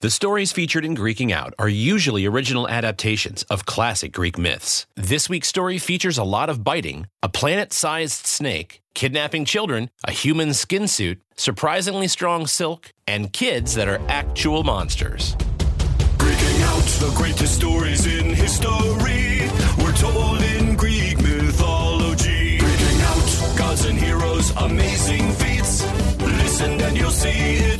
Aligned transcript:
The 0.00 0.10
stories 0.10 0.52
featured 0.52 0.84
in 0.84 0.94
Greeking 0.94 1.32
Out 1.32 1.54
are 1.58 1.68
usually 1.68 2.24
original 2.24 2.68
adaptations 2.68 3.42
of 3.50 3.66
classic 3.66 4.12
Greek 4.12 4.38
myths. 4.38 4.86
This 4.94 5.28
week's 5.28 5.48
story 5.48 5.76
features 5.78 6.16
a 6.18 6.22
lot 6.22 6.48
of 6.48 6.62
biting, 6.62 7.08
a 7.20 7.28
planet 7.28 7.72
sized 7.72 8.24
snake, 8.24 8.80
kidnapping 8.94 9.44
children, 9.44 9.90
a 10.04 10.12
human 10.12 10.54
skin 10.54 10.86
suit, 10.86 11.20
surprisingly 11.36 12.06
strong 12.06 12.46
silk, 12.46 12.92
and 13.08 13.32
kids 13.32 13.74
that 13.74 13.88
are 13.88 14.00
actual 14.06 14.62
monsters. 14.62 15.34
Greeking 16.16 16.62
out 16.62 16.86
the 17.02 17.12
greatest 17.16 17.56
stories 17.56 18.06
in 18.06 18.26
history. 18.26 19.50
We're 19.82 19.96
told 19.96 20.40
in 20.42 20.76
Greek 20.76 21.16
mythology. 21.20 22.58
Greeking 22.58 23.00
out 23.02 23.58
gods 23.58 23.84
and 23.84 23.98
heroes, 23.98 24.52
amazing 24.58 25.32
feats. 25.32 25.84
Listen 26.20 26.80
and 26.82 26.96
you'll 26.96 27.10
see 27.10 27.30
it's 27.30 27.77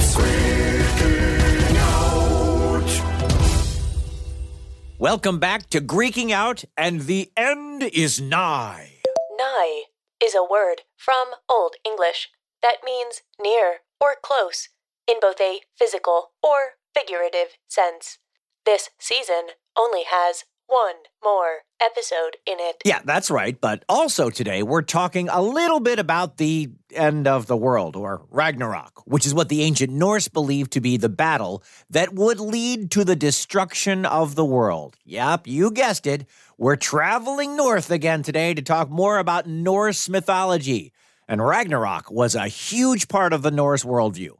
Welcome 5.01 5.39
back 5.39 5.71
to 5.71 5.81
Greeking 5.81 6.33
Out, 6.33 6.65
and 6.77 7.03
the 7.03 7.31
end 7.37 7.85
is 7.85 8.21
nigh. 8.21 8.95
Nigh 9.39 9.83
is 10.21 10.35
a 10.35 10.43
word 10.43 10.83
from 10.97 11.29
Old 11.49 11.77
English 11.87 12.31
that 12.63 12.79
means 12.85 13.23
near 13.41 13.77
or 14.01 14.17
close 14.21 14.71
in 15.07 15.19
both 15.21 15.41
a 15.41 15.61
physical 15.79 16.33
or 16.43 16.79
figurative 16.93 17.59
sense. 17.69 18.19
This 18.67 18.91
season 18.99 19.51
only 19.79 20.03
has 20.11 20.43
one 20.69 20.97
more 21.25 21.63
episode 21.81 22.37
in 22.47 22.57
it. 22.61 22.77
Yeah, 22.85 23.01
that's 23.05 23.31
right. 23.31 23.59
But 23.61 23.85
also 23.89 24.31
today, 24.31 24.63
we're 24.63 24.83
talking 24.83 25.29
a 25.29 25.41
little 25.41 25.81
bit 25.81 25.99
about 25.99 26.37
the 26.37 26.71
end 26.93 27.27
of 27.27 27.47
the 27.47 27.57
world, 27.57 27.97
or 27.97 28.27
Ragnarok, 28.31 29.03
which 29.07 29.27
is 29.27 29.35
what 29.35 29.49
the 29.49 29.63
ancient 29.63 29.93
Norse 29.93 30.29
believed 30.29 30.73
to 30.73 30.81
be 30.81 30.97
the 30.97 31.09
battle 31.09 31.63
that 31.91 32.15
would 32.15 32.39
lead 32.39 32.91
to 32.93 33.05
the 33.05 33.17
destruction 33.17 34.07
of 34.07 34.35
the 34.35 34.45
world. 34.45 34.97
Yep, 35.05 35.47
you 35.47 35.71
guessed 35.71 36.07
it. 36.07 36.27
We're 36.59 36.77
traveling 36.77 37.57
north 37.57 37.91
again 37.91 38.23
today 38.23 38.55
to 38.55 38.63
talk 38.63 38.91
more 38.91 39.19
about 39.19 39.47
Norse 39.47 40.09
mythology. 40.09 40.93
And 41.27 41.45
Ragnarok 41.45 42.11
was 42.11 42.35
a 42.35 42.49
huge 42.49 43.09
part 43.09 43.33
of 43.33 43.43
the 43.43 43.51
Norse 43.51 43.85
worldview. 43.85 44.31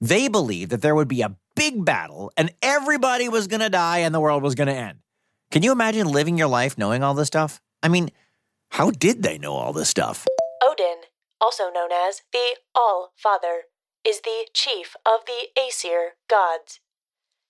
They 0.00 0.28
believed 0.28 0.70
that 0.70 0.82
there 0.82 0.94
would 0.94 1.08
be 1.08 1.22
a 1.22 1.36
big 1.56 1.84
battle 1.84 2.32
and 2.36 2.52
everybody 2.62 3.28
was 3.28 3.48
going 3.48 3.60
to 3.60 3.68
die 3.68 3.98
and 3.98 4.14
the 4.14 4.20
world 4.20 4.44
was 4.44 4.54
going 4.54 4.68
to 4.68 4.74
end. 4.74 4.98
Can 5.50 5.62
you 5.62 5.72
imagine 5.72 6.06
living 6.06 6.36
your 6.36 6.48
life 6.48 6.76
knowing 6.76 7.02
all 7.02 7.14
this 7.14 7.28
stuff? 7.28 7.60
I 7.82 7.88
mean, 7.88 8.10
how 8.72 8.90
did 8.90 9.22
they 9.22 9.38
know 9.38 9.54
all 9.54 9.72
this 9.72 9.88
stuff? 9.88 10.26
Odin, 10.62 10.98
also 11.40 11.70
known 11.72 11.88
as 11.90 12.20
the 12.32 12.56
All 12.74 13.12
Father, 13.16 13.62
is 14.06 14.20
the 14.20 14.46
chief 14.52 14.94
of 15.06 15.20
the 15.26 15.48
Aesir 15.58 16.16
gods. 16.28 16.80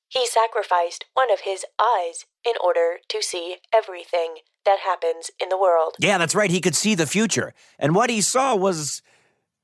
He 0.08 0.26
sacrificed 0.26 1.06
one 1.14 1.32
of 1.32 1.40
his 1.40 1.64
eyes 1.78 2.24
in 2.46 2.54
order 2.64 2.98
to 3.08 3.20
see 3.20 3.56
everything 3.74 4.36
that 4.64 4.78
happens 4.84 5.32
in 5.40 5.48
the 5.48 5.58
world. 5.58 5.96
Yeah, 5.98 6.18
that's 6.18 6.36
right. 6.36 6.50
He 6.50 6.60
could 6.60 6.76
see 6.76 6.94
the 6.94 7.06
future. 7.06 7.52
And 7.80 7.96
what 7.96 8.10
he 8.10 8.20
saw 8.20 8.54
was, 8.54 9.02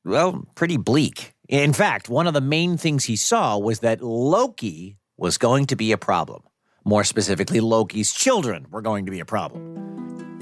well, 0.05 0.45
pretty 0.57 0.77
bleak. 0.77 1.35
In 1.48 1.73
fact, 1.73 2.09
one 2.09 2.27
of 2.27 2.35
the 2.35 2.41
main 2.41 2.77
things 2.79 3.05
he 3.05 3.17
saw 3.17 3.57
was 3.59 3.79
that 3.79 4.03
Loki 4.03 4.97
was 5.17 5.39
going 5.39 5.67
to 5.67 5.77
be 5.77 5.93
a 5.93 5.98
problem. 5.98 6.43
More 6.85 7.05
specifically, 7.05 7.61
Loki's 7.61 8.13
children 8.13 8.67
were 8.71 8.83
going 8.83 9.07
to 9.07 9.11
be 9.11 9.21
a 9.21 9.25
problem. 9.25 9.75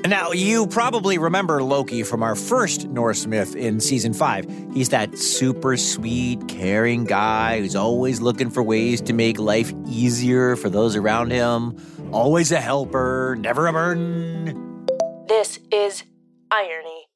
Now, 0.05 0.33
you 0.33 0.67
probably 0.67 1.17
remember 1.17 1.63
Loki 1.63 2.03
from 2.03 2.25
our 2.25 2.35
first 2.35 2.89
Norse 2.89 3.25
myth 3.29 3.55
in 3.55 3.79
season 3.79 4.13
five. 4.13 4.45
He's 4.75 4.89
that 4.89 5.17
super 5.17 5.77
sweet, 5.77 6.49
caring 6.49 7.05
guy 7.05 7.61
who's 7.61 7.77
always 7.77 8.21
looking 8.21 8.51
for 8.51 8.65
ways 8.65 9.01
to 9.03 9.13
make 9.13 9.39
life 9.39 9.73
easier 9.87 10.57
for 10.57 10.69
those 10.69 10.97
around 10.97 11.31
him, 11.31 11.77
always 12.11 12.51
a 12.51 12.61
helper, 12.61 13.37
never 13.39 13.69
a 13.69 13.73
burden. 13.73 14.87
This 15.29 15.61
is 15.71 16.03
irony. 16.51 17.07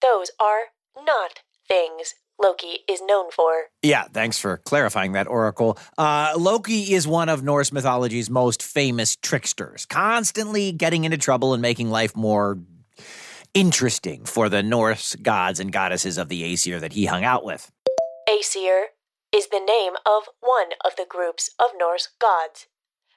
Those 0.00 0.32
are 0.40 0.72
not 1.06 1.42
things 1.68 2.14
Loki 2.40 2.78
is 2.88 3.00
known 3.02 3.30
for. 3.30 3.66
Yeah, 3.82 4.04
thanks 4.04 4.38
for 4.38 4.58
clarifying 4.58 5.12
that, 5.12 5.28
Oracle. 5.28 5.78
Uh, 5.96 6.34
Loki 6.36 6.94
is 6.94 7.06
one 7.06 7.28
of 7.28 7.42
Norse 7.42 7.72
mythology's 7.72 8.28
most 8.30 8.62
famous 8.62 9.16
tricksters, 9.16 9.86
constantly 9.86 10.72
getting 10.72 11.04
into 11.04 11.18
trouble 11.18 11.52
and 11.54 11.62
making 11.62 11.90
life 11.90 12.16
more 12.16 12.58
interesting 13.54 14.24
for 14.24 14.48
the 14.48 14.62
Norse 14.62 15.14
gods 15.16 15.60
and 15.60 15.72
goddesses 15.72 16.18
of 16.18 16.28
the 16.28 16.42
Aesir 16.42 16.80
that 16.80 16.94
he 16.94 17.06
hung 17.06 17.24
out 17.24 17.44
with. 17.44 17.70
Aesir 18.28 18.86
is 19.34 19.48
the 19.48 19.60
name 19.60 19.94
of 20.06 20.24
one 20.40 20.70
of 20.84 20.96
the 20.96 21.06
groups 21.08 21.50
of 21.58 21.70
Norse 21.78 22.08
gods. 22.20 22.66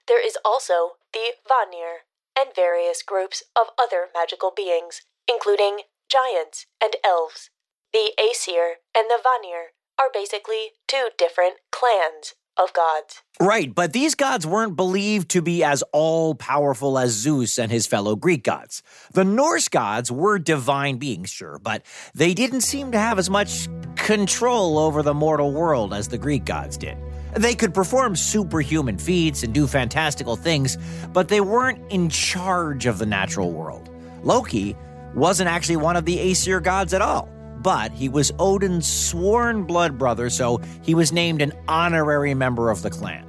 There 0.07 0.25
is 0.25 0.37
also 0.45 0.97
the 1.13 1.33
Vanir 1.47 2.05
and 2.37 2.53
various 2.55 3.01
groups 3.01 3.43
of 3.55 3.67
other 3.79 4.07
magical 4.13 4.51
beings, 4.55 5.01
including 5.27 5.81
giants 6.09 6.67
and 6.81 6.95
elves. 7.03 7.49
The 7.95 8.11
Aesir 8.21 8.79
and 8.93 9.09
the 9.09 9.19
Vanir 9.23 9.67
are 9.97 10.09
basically 10.13 10.71
two 10.85 11.11
different 11.17 11.59
clans 11.71 12.33
of 12.57 12.73
gods. 12.73 13.21
Right, 13.39 13.73
but 13.73 13.93
these 13.93 14.15
gods 14.15 14.45
weren't 14.45 14.75
believed 14.75 15.29
to 15.29 15.41
be 15.41 15.63
as 15.63 15.81
all 15.93 16.35
powerful 16.35 16.99
as 16.99 17.11
Zeus 17.11 17.57
and 17.57 17.71
his 17.71 17.87
fellow 17.87 18.17
Greek 18.17 18.43
gods. 18.43 18.83
The 19.13 19.23
Norse 19.23 19.69
gods 19.69 20.11
were 20.11 20.37
divine 20.39 20.97
beings, 20.97 21.29
sure, 21.29 21.57
but 21.63 21.83
they 22.13 22.33
didn't 22.33 22.61
seem 22.61 22.91
to 22.91 22.99
have 22.99 23.17
as 23.17 23.29
much 23.29 23.69
control 23.95 24.77
over 24.77 25.01
the 25.01 25.13
mortal 25.13 25.53
world 25.53 25.93
as 25.93 26.09
the 26.09 26.17
Greek 26.17 26.43
gods 26.43 26.75
did. 26.75 26.97
They 27.33 27.55
could 27.55 27.73
perform 27.73 28.17
superhuman 28.17 28.97
feats 28.97 29.41
and 29.41 29.53
do 29.53 29.67
fantastical 29.67 30.35
things, 30.35 30.77
but 31.13 31.29
they 31.29 31.39
weren't 31.39 31.79
in 31.89 32.09
charge 32.09 32.87
of 32.87 32.97
the 32.97 33.05
natural 33.05 33.53
world. 33.53 33.89
Loki 34.21 34.75
wasn't 35.13 35.49
actually 35.49 35.77
one 35.77 35.95
of 35.95 36.03
the 36.03 36.19
Aesir 36.19 36.59
gods 36.59 36.93
at 36.93 37.01
all 37.01 37.29
but 37.65 37.91
he 37.91 38.09
was 38.09 38.31
Odin's 38.37 38.87
sworn 38.87 39.63
blood 39.63 39.97
brother, 39.97 40.29
so 40.29 40.61
he 40.83 40.93
was 40.93 41.11
named 41.11 41.41
an 41.41 41.51
honorary 41.67 42.35
member 42.35 42.69
of 42.69 42.83
the 42.83 42.91
clan. 42.91 43.25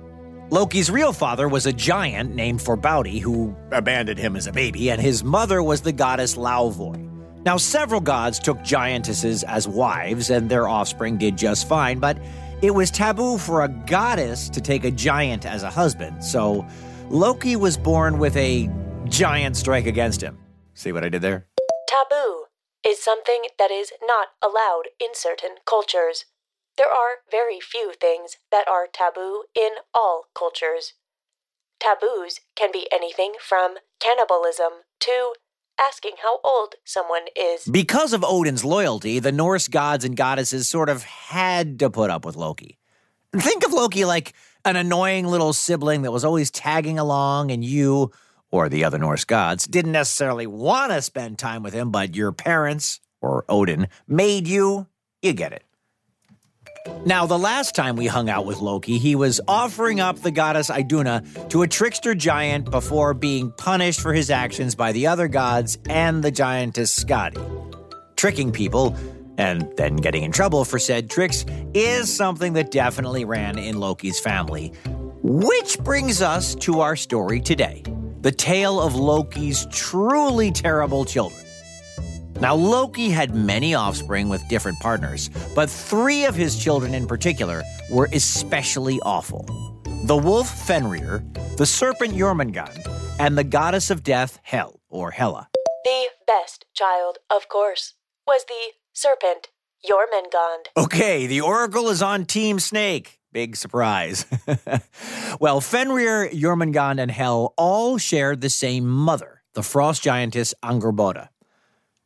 Loki's 0.51 0.91
real 0.91 1.15
father 1.15 1.49
was 1.49 1.65
a 1.65 1.73
giant 1.73 2.35
named 2.35 2.61
Forbauti 2.61 3.19
who 3.19 3.57
abandoned 3.73 4.19
him 4.19 4.37
as 4.37 4.47
a 4.47 4.53
baby, 4.53 4.91
and 4.91 5.01
his 5.01 5.25
mother 5.25 5.63
was 5.63 5.81
the 5.81 5.91
goddess 5.91 6.37
Laufey. 6.37 7.03
Now, 7.47 7.57
several 7.57 8.03
gods 8.03 8.39
took 8.39 8.59
giantesses 8.59 9.43
as 9.43 9.67
wives, 9.67 10.29
and 10.29 10.51
their 10.51 10.69
offspring 10.69 11.17
did 11.17 11.39
just 11.39 11.67
fine, 11.67 11.99
but 11.99 12.19
it 12.61 12.73
was 12.73 12.91
taboo 12.91 13.39
for 13.39 13.63
a 13.63 13.69
goddess 13.69 14.51
to 14.51 14.61
take 14.61 14.85
a 14.85 14.91
giant 14.91 15.47
as 15.47 15.63
a 15.63 15.71
husband, 15.71 16.23
so 16.23 16.67
Loki 17.09 17.57
was 17.57 17.79
born 17.79 18.19
with 18.19 18.37
a 18.37 18.69
giant 19.07 19.57
strike 19.57 19.87
against 19.87 20.21
him. 20.21 20.37
See 20.75 20.93
what 20.93 21.05
I 21.05 21.09
did 21.09 21.23
there? 21.23 21.47
Is 22.97 23.03
something 23.03 23.43
that 23.59 23.71
is 23.71 23.93
not 24.03 24.29
allowed 24.43 24.85
in 24.99 25.09
certain 25.13 25.57
cultures. 25.67 26.25
There 26.79 26.89
are 26.89 27.19
very 27.31 27.61
few 27.61 27.93
things 27.93 28.39
that 28.51 28.67
are 28.69 28.87
taboo 28.91 29.45
in 29.55 29.73
all 29.93 30.29
cultures. 30.35 30.95
Taboos 31.79 32.41
can 32.55 32.71
be 32.73 32.89
anything 32.91 33.35
from 33.39 33.75
cannibalism 34.01 34.85
to 35.01 35.35
asking 35.79 36.13
how 36.23 36.41
old 36.43 36.77
someone 36.87 37.27
is. 37.37 37.65
Because 37.67 38.15
of 38.15 38.25
Odin's 38.25 38.65
loyalty, 38.65 39.19
the 39.19 39.33
Norse 39.33 39.69
gods 39.69 40.05
and 40.05 40.17
goddesses 40.17 40.67
sort 40.67 40.89
of 40.89 41.03
had 41.03 41.79
to 41.81 41.91
put 41.91 42.09
up 42.09 42.25
with 42.25 42.35
Loki. 42.35 42.79
Think 43.37 43.67
of 43.67 43.75
Loki 43.75 44.07
like 44.07 44.33
an 44.65 44.77
annoying 44.77 45.27
little 45.27 45.53
sibling 45.53 46.01
that 46.03 46.13
was 46.13 46.25
always 46.25 46.51
tagging 46.51 46.99
along, 46.99 47.51
and 47.51 47.63
you, 47.63 48.11
or 48.51 48.69
the 48.69 48.85
other 48.85 48.99
Norse 48.99 49.25
gods, 49.25 49.67
didn't 49.67 49.93
necessarily 49.93 50.47
want 50.47 50.93
to 50.93 51.03
spend 51.03 51.39
time 51.39 51.63
with 51.63 51.75
him, 51.75 51.91
but 51.91 52.15
your 52.15 52.33
parents, 52.33 53.01
or 53.21 53.45
Odin, 53.49 53.89
made 54.07 54.47
you. 54.47 54.87
You 55.23 55.33
get 55.33 55.53
it. 55.53 55.63
Now, 57.05 57.27
the 57.27 57.39
last 57.39 57.75
time 57.75 57.97
we 57.97 58.07
hung 58.07 58.29
out 58.29 58.47
with 58.47 58.61
Loki, 58.61 58.99
he 58.99 59.17
was 59.17 59.41
offering 59.49 60.01
up 60.01 60.21
the 60.21 60.31
goddess 60.31 60.71
Iduna 60.71 61.25
to 61.49 61.63
a 61.63 61.69
trickster 61.69 62.15
giant 62.15 62.71
before 62.71 63.15
being 63.15 63.53
punished 63.53 64.01
for 64.01 64.13
his 64.13 64.31
actions 64.31 64.75
by 64.75 64.93
the 64.93 65.07
other 65.07 65.29
gods 65.29 65.79
and 65.89 66.23
the 66.23 66.31
giantess 66.31 66.97
Skadi. 66.97 67.37
Tricking 68.17 68.53
people 68.53 68.97
and 69.39 69.71
then 69.77 69.97
getting 69.97 70.23
in 70.23 70.33
trouble 70.33 70.65
for 70.65 70.79
said 70.79 71.11
tricks 71.11 71.45
is 71.75 72.15
something 72.15 72.55
that 72.55 72.71
definitely 72.71 73.25
ran 73.25 73.59
in 73.59 73.79
Loki's 73.79 74.19
family. 74.21 74.73
Which 75.23 75.79
brings 75.81 76.23
us 76.23 76.55
to 76.57 76.81
our 76.81 76.97
story 76.97 77.41
today 77.41 77.83
the 78.21 78.33
tale 78.33 78.81
of 78.81 78.95
Loki's 78.95 79.67
truly 79.71 80.51
terrible 80.51 81.05
children. 81.05 81.43
Now, 82.41 82.55
Loki 82.55 83.09
had 83.09 83.35
many 83.35 83.75
offspring 83.75 84.29
with 84.29 84.47
different 84.49 84.79
partners, 84.81 85.31
but 85.55 85.71
three 85.71 86.27
of 86.27 86.35
his 86.35 86.59
children 86.59 86.95
in 86.95 87.07
particular 87.07 87.63
were 87.91 88.09
especially 88.13 89.01
awful 89.03 89.47
the 90.05 90.17
wolf 90.17 90.49
Fenrir, 90.67 91.25
the 91.57 91.67
serpent 91.67 92.15
Jormungand, 92.15 92.87
and 93.19 93.37
the 93.37 93.43
goddess 93.43 93.91
of 93.91 94.05
death 94.05 94.39
Hel, 94.45 94.79
or 94.89 95.11
Hela. 95.11 95.49
The 95.85 96.09
best 96.27 96.65
child, 96.75 97.19
of 97.29 97.49
course, 97.49 97.95
was 98.27 98.45
the 98.47 98.73
serpent 98.93 99.49
Jormungand. 99.85 100.67
Okay, 100.77 101.27
the 101.27 101.41
Oracle 101.41 101.89
is 101.89 102.03
on 102.03 102.25
Team 102.25 102.61
Snake. 102.61 103.19
Big 103.37 103.55
surprise. 103.55 104.25
well, 105.41 105.61
Fenrir, 105.61 106.31
Jormungand, 106.31 106.99
and 106.99 107.11
Hel 107.11 107.53
all 107.59 107.99
shared 107.99 108.41
the 108.41 108.49
same 108.49 108.89
mother, 108.89 109.43
the 109.53 109.63
frost 109.63 110.03
giantess 110.03 110.55
Angerboda. 110.65 111.29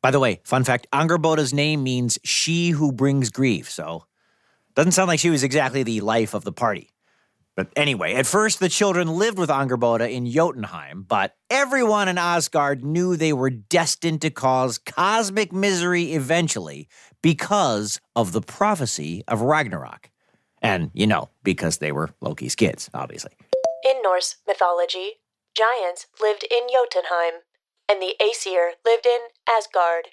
By 0.03 0.11
the 0.11 0.19
way, 0.19 0.41
fun 0.43 0.65
fact 0.65 0.89
Angerboda's 0.93 1.55
name 1.55 1.85
means 1.85 2.19
she 2.25 2.71
who 2.71 2.91
brings 2.91 3.31
grief, 3.31 3.71
so 3.71 4.07
doesn't 4.75 4.91
sound 4.91 5.07
like 5.07 5.21
she 5.21 5.31
was 5.31 5.45
exactly 5.45 5.85
the 5.85 6.01
life 6.01 6.35
of 6.35 6.43
the 6.43 6.51
party. 6.51 6.91
But 7.55 7.69
anyway, 7.77 8.15
at 8.15 8.27
first 8.27 8.59
the 8.59 8.69
children 8.69 9.07
lived 9.07 9.39
with 9.39 9.51
Angerboda 9.51 10.11
in 10.11 10.27
Jotunheim, 10.29 11.05
but 11.07 11.37
everyone 11.49 12.09
in 12.09 12.19
Asgard 12.19 12.85
knew 12.85 13.15
they 13.15 13.33
were 13.33 13.51
destined 13.51 14.23
to 14.23 14.31
cause 14.31 14.79
cosmic 14.79 15.53
misery 15.53 16.13
eventually 16.13 16.89
because 17.23 18.01
of 18.17 18.33
the 18.33 18.41
prophecy 18.41 19.23
of 19.29 19.43
Ragnarok. 19.43 20.10
And, 20.63 20.91
you 20.95 21.07
know, 21.07 21.31
because 21.43 21.79
they 21.79 21.93
were 21.93 22.11
Loki's 22.21 22.55
kids, 22.55 22.91
obviously. 22.93 23.33
In 23.85 24.03
Norse 24.03 24.37
mythology, 24.47 25.21
giants 25.57 26.07
lived 26.21 26.45
in 26.51 26.69
Jotunheim, 26.71 27.43
and 27.89 28.01
the 28.01 28.15
Aesir 28.23 28.73
lived 28.85 29.07
in 29.07 29.21
Asgard. 29.49 30.09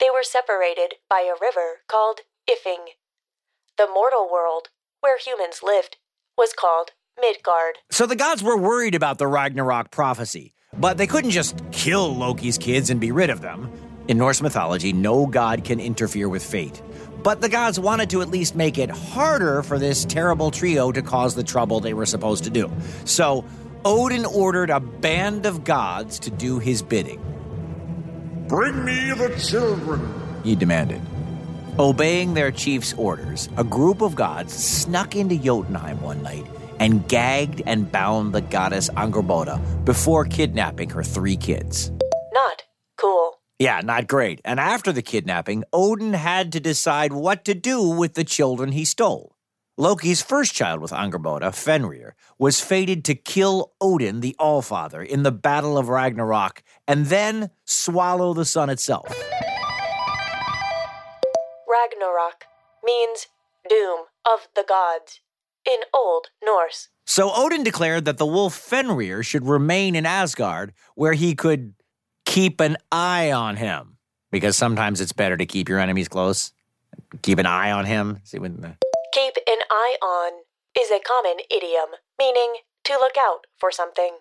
They 0.00 0.10
were 0.10 0.22
separated 0.22 0.94
by 1.08 1.20
a 1.20 1.38
river 1.40 1.80
called 1.86 2.20
Ifing. 2.50 2.96
The 3.78 3.86
mortal 3.86 4.28
world, 4.30 4.68
where 5.00 5.18
humans 5.18 5.60
lived, 5.62 5.96
was 6.36 6.52
called 6.52 6.90
Midgard. 7.20 7.78
So 7.90 8.06
the 8.06 8.16
gods 8.16 8.42
were 8.42 8.56
worried 8.56 8.94
about 8.94 9.18
the 9.18 9.26
Ragnarok 9.26 9.90
prophecy, 9.90 10.54
but 10.72 10.96
they 10.96 11.06
couldn't 11.06 11.30
just 11.30 11.62
kill 11.72 12.14
Loki's 12.14 12.58
kids 12.58 12.90
and 12.90 13.00
be 13.00 13.12
rid 13.12 13.30
of 13.30 13.42
them. 13.42 13.70
In 14.08 14.18
Norse 14.18 14.42
mythology, 14.42 14.92
no 14.92 15.26
god 15.26 15.64
can 15.64 15.78
interfere 15.78 16.28
with 16.28 16.42
fate. 16.42 16.82
But 17.22 17.40
the 17.40 17.48
gods 17.48 17.78
wanted 17.78 18.10
to 18.10 18.22
at 18.22 18.30
least 18.30 18.56
make 18.56 18.78
it 18.78 18.90
harder 18.90 19.62
for 19.62 19.78
this 19.78 20.04
terrible 20.04 20.50
trio 20.50 20.90
to 20.92 21.02
cause 21.02 21.34
the 21.34 21.44
trouble 21.44 21.80
they 21.80 21.94
were 21.94 22.06
supposed 22.06 22.44
to 22.44 22.50
do. 22.50 22.70
So 23.04 23.44
Odin 23.84 24.24
ordered 24.24 24.70
a 24.70 24.80
band 24.80 25.46
of 25.46 25.64
gods 25.64 26.18
to 26.20 26.30
do 26.30 26.58
his 26.58 26.82
bidding. 26.82 27.20
Bring 28.48 28.84
me 28.84 29.12
the 29.12 29.34
children, 29.38 30.12
he 30.44 30.54
demanded. 30.56 31.00
Obeying 31.78 32.34
their 32.34 32.50
chief's 32.50 32.92
orders, 32.94 33.48
a 33.56 33.64
group 33.64 34.02
of 34.02 34.14
gods 34.14 34.52
snuck 34.52 35.16
into 35.16 35.36
Jotunheim 35.36 36.02
one 36.02 36.22
night 36.22 36.46
and 36.78 37.08
gagged 37.08 37.62
and 37.66 37.90
bound 37.90 38.34
the 38.34 38.42
goddess 38.42 38.90
Angerboda 38.90 39.84
before 39.84 40.24
kidnapping 40.24 40.90
her 40.90 41.02
three 41.02 41.36
kids. 41.36 41.90
Not 42.32 42.62
cool. 42.98 43.41
Yeah, 43.62 43.80
not 43.80 44.08
great. 44.08 44.40
And 44.44 44.58
after 44.58 44.90
the 44.90 45.02
kidnapping, 45.02 45.62
Odin 45.72 46.14
had 46.14 46.50
to 46.50 46.58
decide 46.58 47.12
what 47.12 47.44
to 47.44 47.54
do 47.54 47.80
with 47.80 48.14
the 48.14 48.24
children 48.24 48.72
he 48.72 48.84
stole. 48.84 49.36
Loki's 49.78 50.20
first 50.20 50.52
child 50.52 50.80
with 50.80 50.90
Angerboda, 50.90 51.54
Fenrir, 51.54 52.16
was 52.40 52.60
fated 52.60 53.04
to 53.04 53.14
kill 53.14 53.72
Odin 53.80 54.18
the 54.18 54.34
Allfather 54.40 55.00
in 55.00 55.22
the 55.22 55.30
Battle 55.30 55.78
of 55.78 55.88
Ragnarok 55.88 56.64
and 56.88 57.06
then 57.06 57.50
swallow 57.64 58.34
the 58.34 58.44
sun 58.44 58.68
itself. 58.68 59.06
Ragnarok 61.68 62.46
means 62.82 63.28
doom 63.68 64.06
of 64.26 64.48
the 64.56 64.64
gods 64.68 65.20
in 65.64 65.78
Old 65.94 66.30
Norse. 66.44 66.88
So 67.06 67.30
Odin 67.32 67.62
declared 67.62 68.06
that 68.06 68.18
the 68.18 68.26
wolf 68.26 68.54
Fenrir 68.54 69.22
should 69.22 69.46
remain 69.46 69.94
in 69.94 70.04
Asgard 70.04 70.72
where 70.96 71.12
he 71.12 71.36
could 71.36 71.74
keep 72.32 72.60
an 72.60 72.78
eye 72.90 73.30
on 73.30 73.56
him. 73.56 73.98
Because 74.30 74.56
sometimes 74.56 75.02
it's 75.02 75.12
better 75.12 75.36
to 75.36 75.44
keep 75.44 75.68
your 75.68 75.78
enemies 75.78 76.08
close. 76.08 76.52
Keep 77.20 77.38
an 77.38 77.46
eye 77.46 77.70
on 77.70 77.84
him. 77.84 78.20
See 78.24 78.38
when 78.38 78.62
the... 78.62 78.76
Keep 79.12 79.34
an 79.46 79.58
eye 79.70 79.96
on 80.00 80.32
is 80.78 80.90
a 80.90 80.98
common 81.06 81.44
idiom 81.50 81.90
meaning 82.18 82.54
to 82.84 82.94
look 82.94 83.16
out 83.18 83.46
for 83.58 83.70
something. 83.70 84.16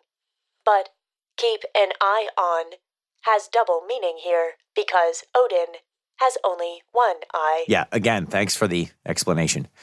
But 0.65 0.89
keep 1.37 1.61
an 1.73 1.89
eye 2.01 2.27
on 2.37 2.73
has 3.21 3.47
double 3.47 3.83
meaning 3.87 4.17
here 4.21 4.53
because 4.75 5.23
Odin 5.33 5.75
has 6.19 6.37
only 6.43 6.81
one 6.91 7.17
eye. 7.33 7.63
Yeah, 7.69 7.85
again, 7.93 8.25
thanks 8.25 8.55
for 8.55 8.67
the 8.67 8.89
explanation. 9.05 9.67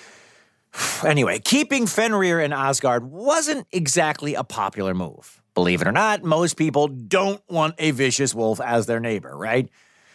Anyway, 1.03 1.39
keeping 1.39 1.87
Fenrir 1.87 2.41
in 2.41 2.53
Asgard 2.53 3.05
wasn't 3.05 3.67
exactly 3.73 4.35
a 4.35 4.45
popular 4.45 4.93
move. 4.93 5.43
Believe 5.59 5.83
it 5.83 5.89
or 5.89 5.93
not, 5.93 6.23
most 6.23 6.57
people 6.57 6.87
don't 6.87 7.43
want 7.51 7.75
a 7.79 7.91
vicious 7.91 8.33
wolf 8.33 8.61
as 8.61 8.87
their 8.87 9.01
neighbor, 9.01 9.37
right? 9.37 9.69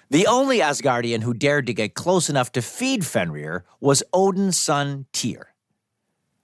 The 0.10 0.26
only 0.26 0.60
Asgardian 0.60 1.22
who 1.22 1.34
dared 1.34 1.68
to 1.68 1.74
get 1.74 1.96
close 1.96 2.30
enough 2.30 2.54
to 2.54 2.62
feed 2.62 3.06
Fenrir 3.06 3.66
was 3.82 4.04
Odin's 4.14 4.58
son 4.58 5.06
Tyr. 5.12 5.54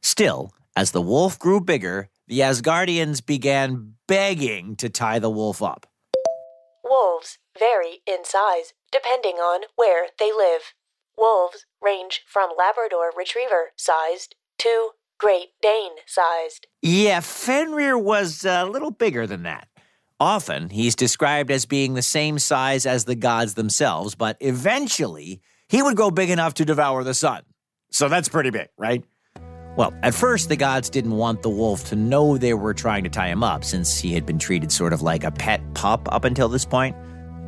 Still, 0.01 0.51
as 0.75 0.92
the 0.92 1.01
wolf 1.01 1.40
grew 1.40 1.62
bigger, 1.62 2.10
the 2.28 2.42
Asgardians 2.42 3.25
began 3.25 3.94
begging 4.06 4.75
to 4.75 4.90
tie 4.90 5.19
the 5.19 5.30
wolf 5.30 5.63
up. 5.63 5.88
Wolves 6.84 7.38
vary 7.57 8.01
in 8.06 8.25
size 8.25 8.74
depending 8.92 9.36
on 9.36 9.62
where 9.78 10.07
they 10.19 10.34
live. 10.34 10.74
Wolves 11.18 11.66
range 11.81 12.24
from 12.28 12.50
Labrador 12.57 13.13
Retriever 13.16 13.72
sized 13.78 14.36
to 14.57 14.90
Great 15.19 15.50
Dane 15.62 15.92
sized. 16.07 16.68
Yeah, 16.81 17.19
Fenrir 17.19 17.98
was 17.98 18.45
a 18.45 18.66
little 18.66 18.92
bigger 18.92 19.27
than 19.27 19.44
that. 19.44 19.68
Often, 20.19 20.69
he's 20.69 20.95
described 20.95 21.51
as 21.51 21.66
being 21.66 21.94
the 21.94 22.01
same 22.01 22.39
size 22.39 22.86
as 22.86 23.06
the 23.06 23.16
gods 23.16 23.54
themselves, 23.54 24.16
but 24.16 24.38
eventually, 24.39 25.42
he 25.68 25.81
would 25.83 25.95
grow 25.95 26.10
big 26.10 26.30
enough 26.30 26.54
to 26.56 26.66
devour 26.66 27.04
the 27.04 27.13
sun. 27.13 27.44
So 27.92 28.07
that's 28.07 28.30
pretty 28.30 28.50
big, 28.50 28.69
right? 28.77 29.04
Well, 29.75 29.94
at 30.04 30.13
first, 30.13 30.50
the 30.50 30.57
gods 30.57 30.89
didn't 30.89 31.16
want 31.16 31.42
the 31.42 31.50
wolf 31.50 31.86
to 31.86 31.95
know 31.95 32.38
they 32.38 32.54
were 32.54 32.74
trying 32.74 33.04
to 33.04 33.10
tie 33.10 33.30
him 33.30 33.44
up, 33.44 33.63
since 33.63 34.00
he 34.00 34.13
had 34.13 34.25
been 34.25 34.39
treated 34.39 34.72
sort 34.72 34.94
of 34.94 35.01
like 35.01 35.24
a 35.24 35.31
pet 35.31 35.62
pup 35.74 36.07
up 36.12 36.25
until 36.25 36.50
this 36.50 36.65
point. 36.65 36.95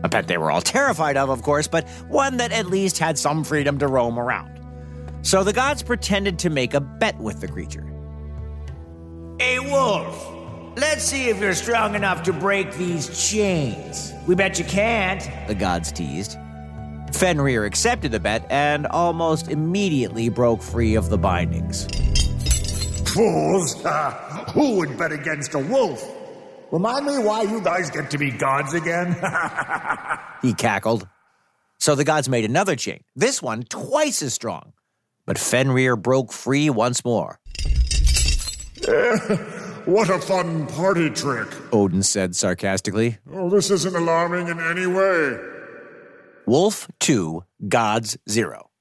A 0.03 0.09
pet 0.09 0.27
they 0.27 0.38
were 0.38 0.51
all 0.51 0.62
terrified 0.62 1.17
of, 1.17 1.29
of 1.29 1.41
course, 1.41 1.67
but 1.67 1.88
one 2.09 2.38
that 2.38 2.51
at 2.51 2.67
least 2.67 2.97
had 3.00 3.17
some 3.17 3.44
freedom 3.44 3.77
to 3.79 3.88
roam 3.88 4.19
around. 4.19 4.60
So 5.23 5.44
the 5.44 5.53
gods 5.53 5.83
pretended 5.83 6.39
to 6.39 6.50
make 6.50 6.73
a 6.73 6.81
bet 6.81 7.18
with 7.19 7.41
the 7.41 7.47
creature. 7.47 7.85
Hey, 9.39 9.59
wolf, 9.59 10.75
let's 10.77 11.03
see 11.03 11.29
if 11.29 11.39
you're 11.39 11.53
strong 11.53 11.95
enough 11.95 12.23
to 12.23 12.33
break 12.33 12.73
these 12.73 13.29
chains. 13.29 14.13
We 14.27 14.35
bet 14.35 14.59
you 14.59 14.65
can't, 14.65 15.27
the 15.47 15.56
gods 15.56 15.91
teased. 15.91 16.38
Fenrir 17.13 17.65
accepted 17.65 18.12
the 18.12 18.19
bet 18.19 18.45
and 18.50 18.88
almost 18.88 19.50
immediately 19.50 20.29
broke 20.29 20.62
free 20.62 20.95
of 20.95 21.09
the 21.09 21.18
bindings. 21.18 21.85
Fools! 23.13 23.74
Who 24.53 24.77
would 24.77 24.97
bet 24.97 25.12
against 25.12 25.53
a 25.53 25.59
wolf? 25.59 26.03
Remind 26.72 27.05
me 27.05 27.17
why 27.19 27.41
you 27.41 27.62
guys 27.62 27.89
get 27.89 28.10
to 28.12 28.17
be 28.17 28.31
gods 28.31 28.74
again? 28.74 29.13
he 30.41 30.53
cackled. 30.53 31.07
So 31.79 31.95
the 31.95 32.03
gods 32.03 32.29
made 32.29 32.45
another 32.45 32.75
chain, 32.75 33.03
this 33.15 33.41
one 33.41 33.63
twice 33.63 34.22
as 34.22 34.34
strong. 34.34 34.74
But 35.31 35.39
Fenrir 35.39 35.95
broke 35.95 36.33
free 36.33 36.69
once 36.69 37.05
more. 37.05 37.39
Eh, 38.85 39.17
what 39.85 40.09
a 40.09 40.19
fun 40.19 40.67
party 40.67 41.09
trick, 41.09 41.47
Odin 41.71 42.03
said 42.03 42.35
sarcastically. 42.35 43.17
Oh, 43.31 43.50
this 43.50 43.71
isn't 43.71 43.95
alarming 43.95 44.50
in 44.50 44.59
any 44.59 44.88
way. 44.88 45.39
Wolf 46.45 46.89
2, 47.00 47.45
Gods 47.69 48.17
0. 48.29 48.71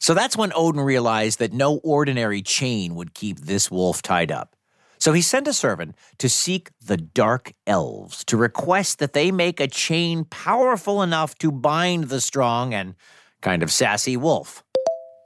So 0.00 0.12
that's 0.12 0.36
when 0.36 0.50
Odin 0.56 0.80
realized 0.80 1.38
that 1.38 1.52
no 1.52 1.76
ordinary 1.84 2.42
chain 2.42 2.96
would 2.96 3.14
keep 3.14 3.38
this 3.38 3.70
wolf 3.70 4.02
tied 4.02 4.32
up. 4.32 4.56
So 4.98 5.12
he 5.12 5.22
sent 5.22 5.46
a 5.46 5.52
servant 5.52 5.94
to 6.18 6.28
seek 6.28 6.70
the 6.84 6.96
dark 6.96 7.52
elves 7.64 8.24
to 8.24 8.36
request 8.36 8.98
that 8.98 9.12
they 9.12 9.30
make 9.30 9.60
a 9.60 9.68
chain 9.68 10.24
powerful 10.24 11.00
enough 11.00 11.38
to 11.38 11.52
bind 11.52 12.08
the 12.08 12.20
strong 12.20 12.74
and 12.74 12.96
kind 13.40 13.62
of 13.62 13.70
sassy 13.70 14.16
wolf. 14.16 14.64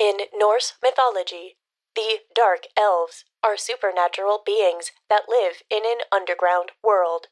In 0.00 0.16
Norse 0.34 0.72
mythology, 0.82 1.58
the 1.94 2.20
dark 2.34 2.60
elves 2.74 3.26
are 3.44 3.58
supernatural 3.58 4.40
beings 4.46 4.92
that 5.10 5.28
live 5.28 5.56
in 5.68 5.82
an 5.84 5.98
underground 6.10 6.70
world. 6.82 7.26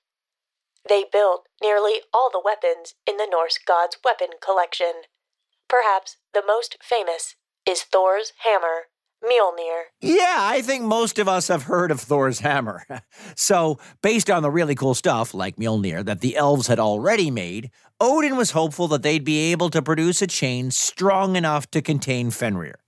They 0.87 1.07
built 1.11 1.49
nearly 1.63 2.03
all 2.13 2.29
the 2.31 2.43
weapons 2.45 2.95
in 3.07 3.17
the 3.17 3.27
Norse 3.29 3.59
god's 3.59 3.97
weapon 4.05 4.37
collection. 4.45 5.05
Perhaps 5.67 6.19
the 6.35 6.43
most 6.47 6.77
famous 6.83 7.37
is 7.67 7.83
Thor's 7.83 8.35
hammer 8.45 8.89
Mjolnir. 9.25 9.85
Yeah, 10.01 10.37
I 10.39 10.63
think 10.63 10.85
most 10.85 11.19
of 11.19 11.27
us 11.27 11.49
have 11.49 11.65
heard 11.65 11.91
of 11.91 12.01
Thor's 12.01 12.41
hammer. 12.41 12.85
so, 13.35 13.79
based 14.03 14.31
on 14.31 14.43
the 14.43 14.51
really 14.51 14.75
cool 14.75 14.95
stuff 14.95 15.35
like 15.35 15.57
Mjolnir 15.57 16.05
that 16.05 16.21
the 16.21 16.37
elves 16.37 16.69
had 16.69 16.79
already 16.79 17.31
made, 17.31 17.71
Odin 18.01 18.37
was 18.37 18.53
hopeful 18.53 18.87
that 18.89 19.03
they'd 19.03 19.25
be 19.25 19.51
able 19.51 19.71
to 19.71 19.83
produce 19.83 20.23
a 20.23 20.29
chain 20.29 20.71
strong 20.71 21.35
enough 21.35 21.69
to 21.73 21.83
contain 21.83 22.31
Fenrir. 22.31 22.79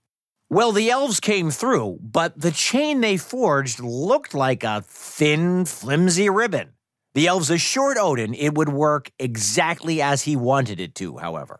Well, 0.49 0.71
the 0.71 0.89
elves 0.89 1.19
came 1.19 1.51
through, 1.51 1.99
but 2.01 2.39
the 2.39 2.51
chain 2.51 3.01
they 3.01 3.17
forged 3.17 3.81
looked 3.81 4.33
like 4.33 4.63
a 4.63 4.81
thin, 4.87 5.65
flimsy 5.65 6.29
ribbon. 6.29 6.73
The 7.13 7.27
elves 7.27 7.49
assured 7.49 7.97
Odin 7.97 8.33
it 8.33 8.55
would 8.55 8.69
work 8.69 9.11
exactly 9.19 10.01
as 10.01 10.23
he 10.23 10.37
wanted 10.37 10.79
it 10.79 10.95
to, 10.95 11.17
however. 11.17 11.59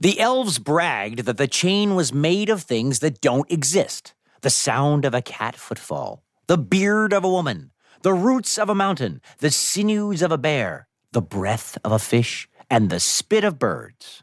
The 0.00 0.18
elves 0.18 0.58
bragged 0.58 1.20
that 1.20 1.36
the 1.36 1.46
chain 1.46 1.94
was 1.94 2.12
made 2.12 2.50
of 2.50 2.62
things 2.62 2.98
that 2.98 3.20
don't 3.20 3.50
exist 3.50 4.12
the 4.40 4.50
sound 4.50 5.04
of 5.04 5.14
a 5.14 5.22
cat 5.22 5.54
footfall, 5.54 6.24
the 6.48 6.58
beard 6.58 7.12
of 7.12 7.22
a 7.22 7.30
woman, 7.30 7.70
the 8.02 8.12
roots 8.12 8.58
of 8.58 8.68
a 8.68 8.74
mountain, 8.74 9.20
the 9.38 9.52
sinews 9.52 10.20
of 10.20 10.32
a 10.32 10.38
bear, 10.38 10.88
the 11.12 11.22
breath 11.22 11.78
of 11.82 11.92
a 11.92 11.98
fish, 11.98 12.48
and 12.70 12.90
the 12.90 13.00
spit 13.00 13.44
of 13.44 13.58
birds. 13.58 14.22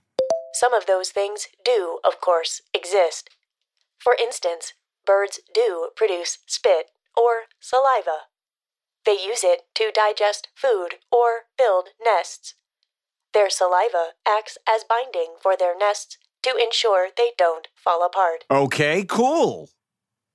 Some 0.54 0.74
of 0.74 0.86
those 0.86 1.10
things 1.10 1.48
do, 1.64 2.00
of 2.04 2.22
course, 2.22 2.62
exist. 2.74 3.30
For 4.00 4.16
instance, 4.22 4.74
birds 5.06 5.40
do 5.54 5.90
produce 5.96 6.40
spit 6.46 6.92
or 7.18 7.44
saliva. 7.60 8.28
They 9.06 9.14
use 9.14 9.44
it 9.44 9.62
to 9.76 9.92
digest 9.94 10.50
food 10.56 10.96
or 11.12 11.46
build 11.58 11.90
nests. 12.04 12.56
Their 13.34 13.50
saliva 13.50 14.10
acts 14.28 14.58
as 14.68 14.84
binding 14.88 15.36
for 15.42 15.58
their 15.58 15.78
nests 15.78 16.18
to 16.44 16.56
ensure 16.62 17.10
they 17.16 17.32
don't 17.38 17.68
fall 17.76 18.06
apart. 18.06 18.44
Okay, 18.52 19.06
cool. 19.08 19.70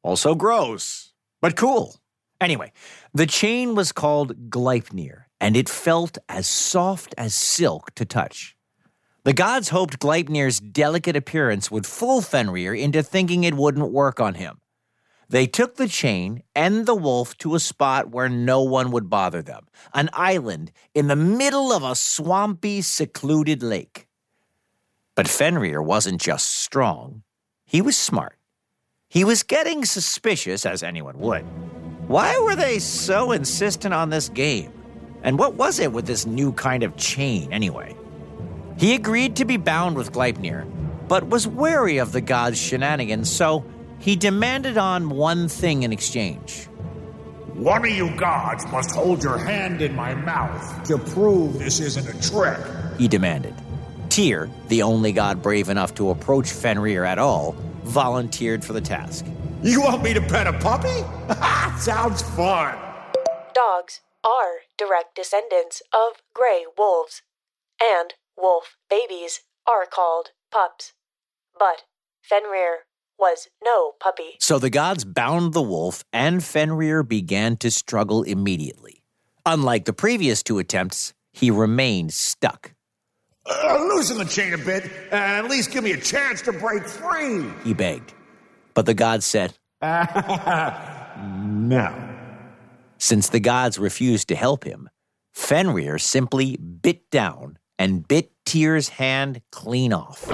Also 0.03 0.35
gross, 0.35 1.13
but 1.41 1.57
cool. 1.57 1.97
Anyway, 2.41 2.73
the 3.13 3.27
chain 3.27 3.75
was 3.75 3.93
called 3.93 4.51
Gleipnir, 4.51 5.25
and 5.41 5.57
it 5.57 5.69
felt 5.69 6.19
as 6.29 6.47
soft 6.47 7.15
as 7.17 7.35
silk 7.35 7.95
to 7.95 8.05
touch. 8.05 8.57
The 9.25 9.33
gods 9.33 9.69
hoped 9.69 9.99
Gleipnir's 9.99 10.61
delicate 10.61 11.17
appearance 11.17 11.71
would 11.71 11.87
fool 11.87 12.23
Fenrir 12.23 12.75
into 12.75 13.03
thinking 13.03 13.45
it 13.45 13.55
wouldn't 13.55 13.93
work 13.93 14.21
on 14.21 14.35
him. 14.35 14.61
They 15.29 15.47
took 15.47 15.77
the 15.77 15.89
chain 15.89 16.43
and 16.55 16.87
the 16.87 16.95
wolf 16.95 17.37
to 17.39 17.55
a 17.55 17.61
spot 17.61 18.09
where 18.11 18.31
no 18.31 18.63
one 18.63 18.91
would 18.93 19.11
bother 19.11 19.43
them 19.43 19.67
an 19.93 20.09
island 20.15 20.73
in 20.95 21.09
the 21.09 21.17
middle 21.17 21.73
of 21.73 21.83
a 21.83 21.95
swampy, 21.95 22.81
secluded 22.81 23.63
lake. 23.63 24.07
But 25.15 25.29
Fenrir 25.29 25.83
wasn't 25.83 26.21
just 26.21 26.49
strong, 26.49 27.23
he 27.67 27.83
was 27.83 27.97
smart. 27.97 28.39
He 29.11 29.25
was 29.25 29.43
getting 29.43 29.85
suspicious, 29.85 30.65
as 30.67 30.83
anyone 30.83 31.19
would. 31.19 31.43
Why 32.09 32.39
were 32.39 32.57
they 32.57 32.79
so 32.79 33.33
insistent 33.33 33.93
on 33.93 34.11
this 34.11 34.29
game? 34.29 34.73
And 35.23 35.39
what 35.39 35.55
was 35.55 35.79
it 35.79 35.93
with 35.93 36.07
this 36.07 36.27
new 36.27 36.53
kind 36.53 36.83
of 36.83 36.97
chain, 36.97 37.53
anyway? 37.53 37.97
He 38.79 38.95
agreed 38.95 39.37
to 39.37 39.45
be 39.45 39.57
bound 39.57 39.97
with 39.97 40.13
Gleipnir, 40.13 40.71
but 41.09 41.29
was 41.29 41.49
wary 41.49 41.99
of 41.99 42.13
the 42.13 42.21
gods' 42.21 42.59
shenanigans, 42.59 43.31
so 43.31 43.65
he 43.99 44.15
demanded 44.15 44.79
on 44.79 45.11
one 45.11 45.49
thing 45.49 45.83
in 45.83 45.93
exchange. 45.93 46.67
One 47.55 47.85
of 47.85 47.91
you 47.91 48.15
gods 48.17 48.65
must 48.69 48.95
hold 48.95 49.25
your 49.25 49.39
hand 49.39 49.83
in 49.83 49.97
my 49.97 50.15
mouth 50.15 50.85
to 50.85 50.97
prove 50.97 51.59
this 51.59 51.81
isn't 51.81 52.09
a 52.09 52.31
trick. 52.31 52.59
He 52.99 53.09
demanded. 53.09 53.55
Tyr, 54.11 54.49
the 54.69 54.83
only 54.83 55.11
god 55.11 55.43
brave 55.43 55.69
enough 55.69 55.95
to 55.97 56.11
approach 56.11 56.51
Fenrir 56.51 57.05
at 57.05 57.19
all, 57.19 57.57
volunteered 57.83 58.65
for 58.65 58.75
the 58.75 58.81
task. 58.81 59.27
You 59.63 59.81
want 59.83 60.05
me 60.05 60.15
to 60.15 60.21
pet 60.21 60.47
a 60.47 60.53
puppy? 60.53 61.03
Sounds 61.81 62.23
fun. 62.23 62.79
Dogs 63.55 64.01
are 64.25 64.68
direct 64.79 65.15
descendants 65.15 65.83
of 65.93 66.23
gray 66.33 66.65
wolves, 66.79 67.23
and 67.83 68.15
wolf 68.37 68.77
babies 68.89 69.41
are 69.67 69.85
called 69.85 70.31
pups. 70.51 70.93
But 71.59 71.83
Fenrir 72.23 72.87
was 73.19 73.49
no 73.63 73.93
puppy. 74.01 74.37
So 74.39 74.59
the 74.59 74.71
gods 74.71 75.05
bound 75.05 75.53
the 75.53 75.63
wolf, 75.63 76.05
and 76.13 76.43
Fenrir 76.43 77.03
began 77.03 77.57
to 77.59 77.71
struggle 77.71 78.23
immediately. 78.23 79.03
Unlike 79.45 79.87
the 79.87 79.93
previous 79.93 80.43
two 80.43 80.59
attempts, 80.59 81.13
he 81.33 81.51
remained 81.51 82.13
stuck. 82.15 82.75
Uh, 83.47 83.79
loosen 83.89 84.19
the 84.19 84.25
chain 84.25 84.53
a 84.53 84.59
bit, 84.59 84.85
and 85.11 85.45
at 85.45 85.51
least 85.51 85.71
give 85.73 85.83
me 85.83 85.93
a 85.93 86.01
chance 86.01 86.43
to 86.43 86.53
break 86.53 86.87
free. 86.87 87.45
He 87.65 87.73
begged. 87.75 88.13
But 88.75 88.87
the 88.87 88.95
gods 88.95 89.27
said, 89.27 89.55
No. 91.19 92.08
Since 92.99 93.29
the 93.29 93.41
gods 93.41 93.79
refused 93.79 94.29
to 94.29 94.35
help 94.35 94.65
him, 94.65 94.91
Fenrir 95.33 95.99
simply 95.99 96.57
bit 96.57 97.09
down 97.11 97.59
and 97.79 98.07
bit 98.07 98.33
Tyr's 98.45 98.89
hand 98.89 99.41
clean 99.53 99.93
off. 99.93 100.27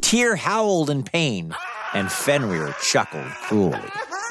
Tyr 0.00 0.34
howled 0.34 0.90
in 0.90 1.04
pain, 1.04 1.54
and 1.94 2.10
Fenrir 2.10 2.74
chuckled 2.82 3.30
cruelly. 3.42 3.78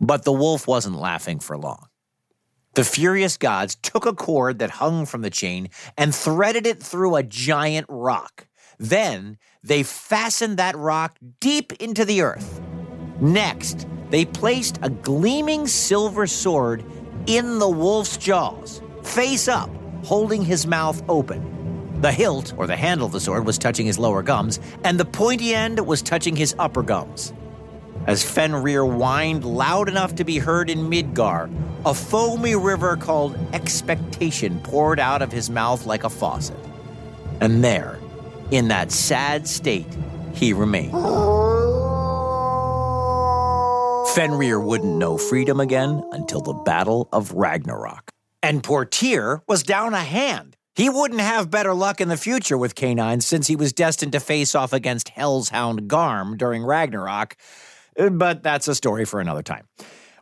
but 0.00 0.24
the 0.24 0.32
wolf 0.32 0.66
wasn't 0.66 0.96
laughing 0.96 1.38
for 1.38 1.56
long. 1.56 1.86
The 2.74 2.84
furious 2.84 3.36
gods 3.36 3.76
took 3.76 4.04
a 4.04 4.14
cord 4.14 4.58
that 4.58 4.70
hung 4.70 5.06
from 5.06 5.22
the 5.22 5.30
chain 5.30 5.68
and 5.96 6.12
threaded 6.14 6.66
it 6.66 6.82
through 6.82 7.14
a 7.14 7.22
giant 7.22 7.86
rock. 7.88 8.48
Then 8.78 9.38
they 9.62 9.82
fastened 9.84 10.56
that 10.56 10.76
rock 10.76 11.18
deep 11.40 11.72
into 11.74 12.04
the 12.04 12.22
earth. 12.22 12.60
Next, 13.22 13.86
they 14.10 14.24
placed 14.24 14.80
a 14.82 14.90
gleaming 14.90 15.68
silver 15.68 16.26
sword 16.26 16.84
in 17.28 17.60
the 17.60 17.68
wolf's 17.68 18.16
jaws, 18.16 18.82
face 19.04 19.46
up, 19.46 19.70
holding 20.02 20.44
his 20.44 20.66
mouth 20.66 21.00
open. 21.08 22.00
The 22.00 22.10
hilt, 22.10 22.52
or 22.56 22.66
the 22.66 22.74
handle 22.74 23.06
of 23.06 23.12
the 23.12 23.20
sword, 23.20 23.46
was 23.46 23.58
touching 23.58 23.86
his 23.86 23.96
lower 23.96 24.24
gums, 24.24 24.58
and 24.82 24.98
the 24.98 25.04
pointy 25.04 25.54
end 25.54 25.78
was 25.86 26.02
touching 26.02 26.34
his 26.34 26.52
upper 26.58 26.82
gums. 26.82 27.32
As 28.08 28.28
Fenrir 28.28 28.84
whined 28.84 29.44
loud 29.44 29.88
enough 29.88 30.16
to 30.16 30.24
be 30.24 30.38
heard 30.38 30.68
in 30.68 30.88
Midgard, 30.88 31.52
a 31.86 31.94
foamy 31.94 32.56
river 32.56 32.96
called 32.96 33.38
Expectation 33.52 34.58
poured 34.64 34.98
out 34.98 35.22
of 35.22 35.30
his 35.30 35.48
mouth 35.48 35.86
like 35.86 36.02
a 36.02 36.10
faucet. 36.10 36.58
And 37.40 37.62
there, 37.62 38.00
in 38.50 38.66
that 38.66 38.90
sad 38.90 39.46
state, 39.46 39.96
he 40.34 40.52
remained. 40.52 40.92
Fenrir 44.14 44.60
wouldn't 44.60 44.98
know 44.98 45.16
freedom 45.16 45.58
again 45.58 46.04
until 46.12 46.42
the 46.42 46.52
Battle 46.52 47.08
of 47.14 47.32
Ragnarok. 47.32 48.10
And 48.42 48.62
poor 48.62 48.84
Tyr 48.84 49.40
was 49.48 49.62
down 49.62 49.94
a 49.94 50.04
hand. 50.04 50.54
He 50.74 50.90
wouldn't 50.90 51.22
have 51.22 51.50
better 51.50 51.72
luck 51.72 51.98
in 51.98 52.08
the 52.08 52.18
future 52.18 52.58
with 52.58 52.74
canines 52.74 53.24
since 53.24 53.46
he 53.46 53.56
was 53.56 53.72
destined 53.72 54.12
to 54.12 54.20
face 54.20 54.54
off 54.54 54.74
against 54.74 55.08
Hel's 55.08 55.48
Hound 55.48 55.88
Garm 55.88 56.36
during 56.36 56.62
Ragnarok. 56.62 57.36
But 57.96 58.42
that's 58.42 58.68
a 58.68 58.74
story 58.74 59.06
for 59.06 59.18
another 59.18 59.42
time. 59.42 59.66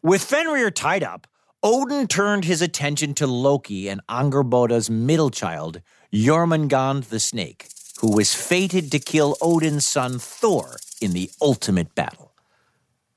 With 0.04 0.22
Fenrir 0.22 0.70
tied 0.70 1.02
up, 1.02 1.26
Odin 1.60 2.06
turned 2.06 2.44
his 2.44 2.62
attention 2.62 3.12
to 3.14 3.26
Loki 3.26 3.88
and 3.88 4.00
Angerboda's 4.08 4.88
middle 4.88 5.30
child, 5.30 5.82
Jormungand 6.12 7.08
the 7.08 7.18
Snake, 7.18 7.66
who 8.00 8.14
was 8.14 8.34
fated 8.34 8.92
to 8.92 9.00
kill 9.00 9.36
Odin's 9.42 9.84
son 9.84 10.20
Thor 10.20 10.76
in 11.00 11.12
the 11.12 11.28
ultimate 11.42 11.96
battle. 11.96 12.34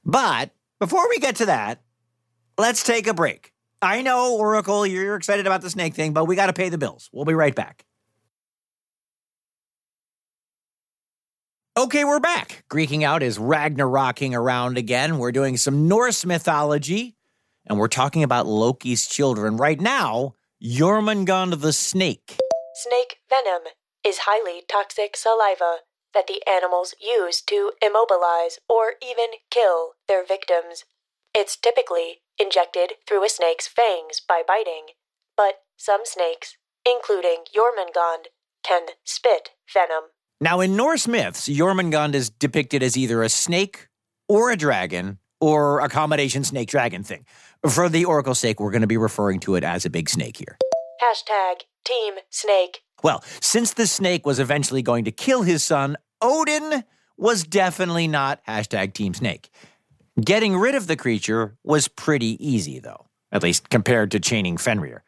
But 0.03 0.49
before 0.83 1.07
we 1.07 1.17
get 1.17 1.37
to 1.37 1.45
that, 1.45 1.81
let's 2.57 2.83
take 2.83 3.07
a 3.07 3.13
break. 3.13 3.53
I 3.81 4.01
know, 4.01 4.35
Oracle, 4.35 4.85
you're 4.85 5.15
excited 5.15 5.47
about 5.47 5.61
the 5.61 5.69
snake 5.69 5.93
thing, 5.93 6.11
but 6.11 6.25
we 6.25 6.35
got 6.35 6.47
to 6.47 6.53
pay 6.53 6.67
the 6.67 6.77
bills. 6.77 7.09
We'll 7.13 7.23
be 7.23 7.33
right 7.33 7.55
back. 7.55 7.85
Okay, 11.77 12.03
we're 12.03 12.19
back. 12.19 12.65
Greeking 12.69 13.03
out 13.03 13.23
is 13.23 13.37
Ragnarocking 13.37 14.35
around 14.35 14.77
again. 14.77 15.19
We're 15.19 15.31
doing 15.31 15.55
some 15.55 15.87
Norse 15.87 16.25
mythology, 16.25 17.15
and 17.65 17.79
we're 17.79 17.87
talking 17.87 18.23
about 18.23 18.45
Loki's 18.45 19.07
children. 19.07 19.55
Right 19.55 19.79
now, 19.79 20.35
Jormungand 20.61 21.61
the 21.61 21.71
snake. 21.71 22.37
Snake 22.75 23.19
venom 23.29 23.71
is 24.05 24.17
highly 24.23 24.63
toxic 24.67 25.15
saliva 25.15 25.77
that 26.13 26.27
the 26.27 26.41
animals 26.49 26.93
use 27.01 27.41
to 27.41 27.71
immobilize 27.81 28.59
or 28.69 28.93
even 29.01 29.37
kill 29.49 29.93
their 30.07 30.25
victims. 30.25 30.85
It's 31.35 31.57
typically 31.57 32.21
injected 32.39 32.93
through 33.07 33.25
a 33.25 33.29
snake's 33.29 33.67
fangs 33.67 34.21
by 34.27 34.43
biting, 34.47 34.87
but 35.35 35.61
some 35.77 36.01
snakes, 36.05 36.57
including 36.85 37.43
Jormungand, 37.55 38.27
can 38.63 38.87
spit 39.03 39.49
venom. 39.71 40.11
Now, 40.39 40.59
in 40.59 40.75
Norse 40.75 41.07
myths, 41.07 41.47
Jormungand 41.47 42.13
is 42.13 42.29
depicted 42.29 42.83
as 42.83 42.97
either 42.97 43.23
a 43.23 43.29
snake 43.29 43.87
or 44.27 44.51
a 44.51 44.57
dragon 44.57 45.19
or 45.39 45.79
a 45.79 45.89
combination 45.89 46.43
snake 46.43 46.69
dragon 46.69 47.03
thing. 47.03 47.25
For 47.69 47.89
the 47.89 48.05
oracle's 48.05 48.39
sake, 48.39 48.59
we're 48.59 48.71
going 48.71 48.81
to 48.81 48.87
be 48.87 48.97
referring 48.97 49.39
to 49.41 49.55
it 49.55 49.63
as 49.63 49.85
a 49.85 49.89
big 49.89 50.09
snake 50.09 50.37
here. 50.37 50.57
Hashtag 51.01 51.61
Team 51.85 52.15
Snake. 52.29 52.81
Well, 53.03 53.23
since 53.41 53.73
the 53.73 53.87
snake 53.87 54.25
was 54.25 54.39
eventually 54.39 54.81
going 54.81 55.03
to 55.05 55.11
kill 55.11 55.41
his 55.41 55.63
son, 55.63 55.97
Odin 56.23 56.85
was 57.17 57.43
definitely 57.43 58.07
not 58.07 58.43
hashtag 58.47 58.93
Team 58.93 59.13
Snake. 59.13 59.49
Getting 60.19 60.57
rid 60.57 60.73
of 60.73 60.87
the 60.87 60.95
creature 60.95 61.57
was 61.63 61.89
pretty 61.89 62.37
easy, 62.43 62.79
though, 62.79 63.07
at 63.31 63.43
least 63.43 63.69
compared 63.69 64.09
to 64.11 64.19
chaining 64.19 64.57
Fenrir. 64.57 65.03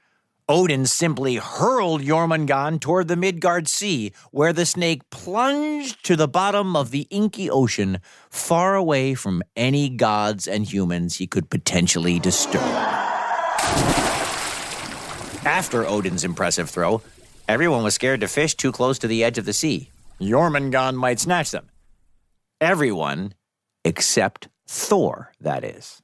Odin 0.50 0.86
simply 0.86 1.38
hurled 1.38 2.02
Jormungand 2.02 2.82
toward 2.82 3.08
the 3.08 3.16
Midgard 3.16 3.68
Sea, 3.68 4.12
where 4.32 4.54
the 4.54 4.66
snake 4.66 5.10
plunged 5.10 6.06
to 6.06 6.16
the 6.16 6.28
bottom 6.28 6.76
of 6.76 6.92
the 6.92 7.08
inky 7.10 7.50
ocean, 7.50 8.00
far 8.30 8.76
away 8.76 9.16
from 9.16 9.42
any 9.56 9.90
gods 9.90 10.48
and 10.48 10.66
humans 10.66 11.16
he 11.16 11.26
could 11.26 11.50
potentially 11.50 12.20
disturb. 12.20 12.62
After 15.46 15.88
Odin's 15.88 16.24
impressive 16.26 16.70
throw, 16.70 17.02
everyone 17.48 17.84
was 17.84 17.96
scared 17.96 18.20
to 18.20 18.28
fish 18.28 18.54
too 18.54 18.72
close 18.72 19.00
to 19.00 19.08
the 19.08 19.24
edge 19.24 19.38
of 19.38 19.46
the 19.46 19.54
sea. 19.54 19.90
Jormungand 20.20 20.96
might 20.96 21.20
snatch 21.20 21.52
them. 21.52 21.70
Everyone 22.62 23.34
except 23.84 24.48
Thor, 24.68 25.32
that 25.42 25.64
is. 25.64 26.02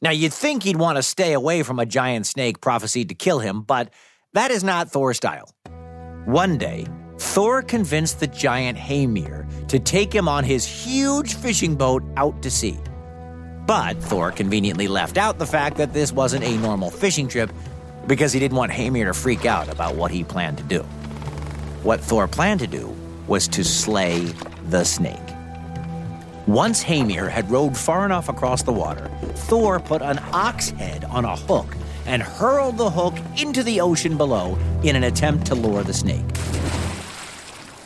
Now, 0.00 0.10
you'd 0.10 0.32
think 0.32 0.62
he'd 0.62 0.76
want 0.76 0.96
to 0.96 1.02
stay 1.02 1.32
away 1.32 1.62
from 1.62 1.78
a 1.78 1.86
giant 1.86 2.26
snake 2.26 2.60
prophesied 2.60 3.08
to 3.08 3.14
kill 3.14 3.40
him, 3.40 3.62
but 3.62 3.92
that 4.32 4.50
is 4.50 4.62
not 4.62 4.90
Thor's 4.90 5.16
style. 5.16 5.50
One 6.24 6.56
day, 6.56 6.86
Thor 7.18 7.62
convinced 7.62 8.20
the 8.20 8.28
giant 8.28 8.78
Hymir 8.78 9.46
to 9.68 9.78
take 9.80 10.14
him 10.14 10.28
on 10.28 10.44
his 10.44 10.64
huge 10.64 11.34
fishing 11.34 11.74
boat 11.74 12.04
out 12.16 12.40
to 12.42 12.50
sea. 12.50 12.78
But 13.66 14.00
Thor 14.00 14.30
conveniently 14.30 14.86
left 14.86 15.18
out 15.18 15.38
the 15.38 15.46
fact 15.46 15.76
that 15.78 15.92
this 15.92 16.12
wasn't 16.12 16.44
a 16.44 16.56
normal 16.58 16.90
fishing 16.90 17.26
trip 17.26 17.50
because 18.06 18.32
he 18.32 18.38
didn't 18.38 18.56
want 18.56 18.72
Hymir 18.72 19.06
to 19.06 19.14
freak 19.14 19.44
out 19.44 19.68
about 19.68 19.96
what 19.96 20.12
he 20.12 20.22
planned 20.22 20.58
to 20.58 20.64
do. 20.64 20.82
What 21.82 22.00
Thor 22.00 22.28
planned 22.28 22.60
to 22.60 22.66
do 22.66 22.96
was 23.28 23.46
to 23.48 23.62
slay 23.62 24.24
the 24.70 24.84
snake. 24.84 25.20
Once 26.46 26.82
Hymir 26.82 27.28
had 27.28 27.50
rowed 27.50 27.76
far 27.76 28.06
enough 28.06 28.28
across 28.28 28.62
the 28.62 28.72
water, 28.72 29.10
Thor 29.34 29.78
put 29.78 30.00
an 30.00 30.18
ox 30.32 30.70
head 30.70 31.04
on 31.04 31.24
a 31.26 31.36
hook 31.36 31.76
and 32.06 32.22
hurled 32.22 32.78
the 32.78 32.88
hook 32.88 33.14
into 33.36 33.62
the 33.62 33.80
ocean 33.82 34.16
below 34.16 34.58
in 34.82 34.96
an 34.96 35.04
attempt 35.04 35.46
to 35.48 35.54
lure 35.54 35.82
the 35.82 35.92
snake. 35.92 36.24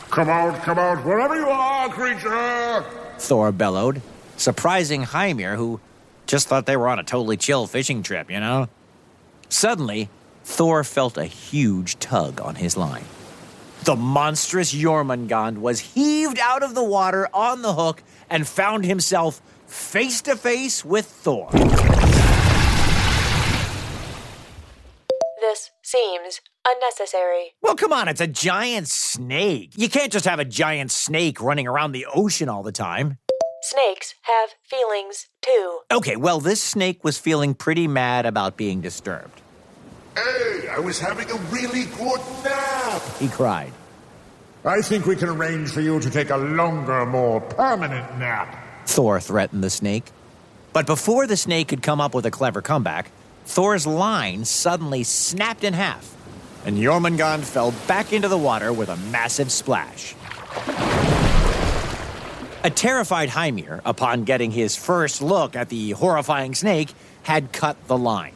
Come 0.09 0.29
out, 0.29 0.61
come 0.63 0.79
out, 0.79 1.03
wherever 1.03 1.35
you 1.35 1.49
are, 1.49 1.89
creature! 1.89 2.85
Thor 3.17 3.51
bellowed, 3.51 4.01
surprising 4.37 5.03
Hymir, 5.03 5.57
who 5.57 5.81
just 6.25 6.47
thought 6.47 6.65
they 6.65 6.77
were 6.77 6.87
on 6.87 6.99
a 6.99 7.03
totally 7.03 7.35
chill 7.35 7.67
fishing 7.67 8.01
trip, 8.01 8.31
you 8.31 8.39
know? 8.39 8.69
Suddenly, 9.49 10.09
Thor 10.45 10.83
felt 10.83 11.17
a 11.17 11.25
huge 11.25 11.99
tug 11.99 12.39
on 12.39 12.55
his 12.55 12.77
line. 12.77 13.05
The 13.83 13.97
monstrous 13.97 14.73
Jormungand 14.73 15.57
was 15.57 15.81
heaved 15.81 16.39
out 16.39 16.63
of 16.63 16.73
the 16.73 16.83
water 16.83 17.27
on 17.33 17.63
the 17.63 17.73
hook 17.73 18.01
and 18.29 18.47
found 18.47 18.85
himself 18.85 19.41
face 19.67 20.21
to 20.21 20.37
face 20.37 20.85
with 20.85 21.05
Thor. 21.05 21.49
This 25.41 25.71
seems 25.81 26.39
unnecessary. 26.65 27.55
Well, 27.61 27.75
come 27.75 27.91
on, 27.91 28.07
it's 28.07 28.21
a 28.21 28.27
giant 28.27 28.87
snake. 28.87 29.73
You 29.75 29.89
can't 29.89 30.13
just 30.13 30.23
have 30.23 30.39
a 30.39 30.45
giant 30.45 30.91
snake 30.91 31.41
running 31.41 31.67
around 31.67 31.91
the 31.91 32.05
ocean 32.05 32.47
all 32.47 32.63
the 32.63 32.71
time. 32.71 33.17
Snakes 33.63 34.15
have 34.21 34.51
feelings 34.63 35.27
too. 35.41 35.79
Okay, 35.91 36.15
well, 36.15 36.39
this 36.39 36.63
snake 36.63 37.03
was 37.03 37.17
feeling 37.17 37.53
pretty 37.53 37.89
mad 37.89 38.25
about 38.25 38.55
being 38.55 38.79
disturbed. 38.79 39.42
Hey, 40.15 40.67
I 40.67 40.79
was 40.79 40.99
having 40.99 41.29
a 41.31 41.35
really 41.51 41.85
good 41.85 42.21
nap! 42.43 43.01
He 43.19 43.27
cried. 43.27 43.73
I 44.65 44.81
think 44.81 45.05
we 45.05 45.15
can 45.15 45.29
arrange 45.29 45.71
for 45.71 45.81
you 45.81 45.99
to 45.99 46.09
take 46.09 46.29
a 46.29 46.37
longer, 46.37 47.05
more 47.05 47.41
permanent 47.41 48.17
nap. 48.17 48.57
Thor 48.85 49.19
threatened 49.19 49.63
the 49.63 49.69
snake. 49.69 50.05
But 50.71 50.85
before 50.85 51.27
the 51.27 51.37
snake 51.37 51.67
could 51.67 51.81
come 51.81 51.99
up 51.99 52.15
with 52.15 52.25
a 52.25 52.31
clever 52.31 52.61
comeback, 52.61 53.11
Thor's 53.45 53.85
line 53.85 54.45
suddenly 54.45 55.03
snapped 55.03 55.63
in 55.63 55.73
half, 55.73 56.15
and 56.65 56.77
Jormungand 56.77 57.43
fell 57.43 57.73
back 57.87 58.13
into 58.13 58.27
the 58.27 58.37
water 58.37 58.71
with 58.71 58.89
a 58.89 58.97
massive 58.97 59.51
splash. 59.51 60.15
A 62.63 62.69
terrified 62.69 63.29
Hymir, 63.29 63.81
upon 63.83 64.23
getting 64.23 64.51
his 64.51 64.77
first 64.77 65.21
look 65.21 65.55
at 65.55 65.67
the 65.67 65.91
horrifying 65.91 66.55
snake, 66.55 66.93
had 67.23 67.51
cut 67.51 67.75
the 67.87 67.97
line. 67.97 68.33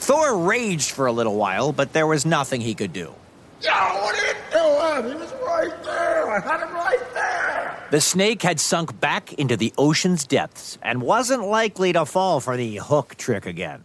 Thor 0.00 0.38
raged 0.38 0.90
for 0.92 1.06
a 1.06 1.12
little 1.12 1.36
while, 1.36 1.72
but 1.72 1.92
there 1.92 2.06
was 2.06 2.24
nothing 2.26 2.60
he 2.60 2.74
could 2.74 2.92
do. 2.92 3.14
Yeah, 3.60 4.02
what 4.02 4.18
are 4.18 4.26
you 4.26 5.02
doing? 5.04 5.12
He 5.12 5.20
was 5.20 5.32
right 5.46 5.84
there. 5.84 6.30
I 6.30 6.40
had 6.40 6.66
him 6.66 6.74
right 6.74 7.14
there. 7.14 7.76
The 7.90 8.00
snake 8.00 8.42
had 8.42 8.60
sunk 8.60 8.98
back 8.98 9.34
into 9.34 9.56
the 9.56 9.72
ocean's 9.76 10.24
depths 10.24 10.78
and 10.82 11.02
wasn't 11.02 11.44
likely 11.44 11.92
to 11.92 12.06
fall 12.06 12.40
for 12.40 12.56
the 12.56 12.76
hook 12.76 13.14
trick 13.16 13.46
again. 13.46 13.84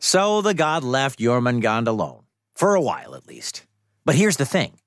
So 0.00 0.42
the 0.42 0.54
god 0.54 0.82
left 0.82 1.20
Jormungand 1.20 1.86
alone, 1.86 2.24
for 2.54 2.74
a 2.74 2.80
while 2.80 3.14
at 3.14 3.28
least. 3.28 3.64
But 4.04 4.14
here's 4.16 4.36
the 4.36 4.46
thing 4.46 4.78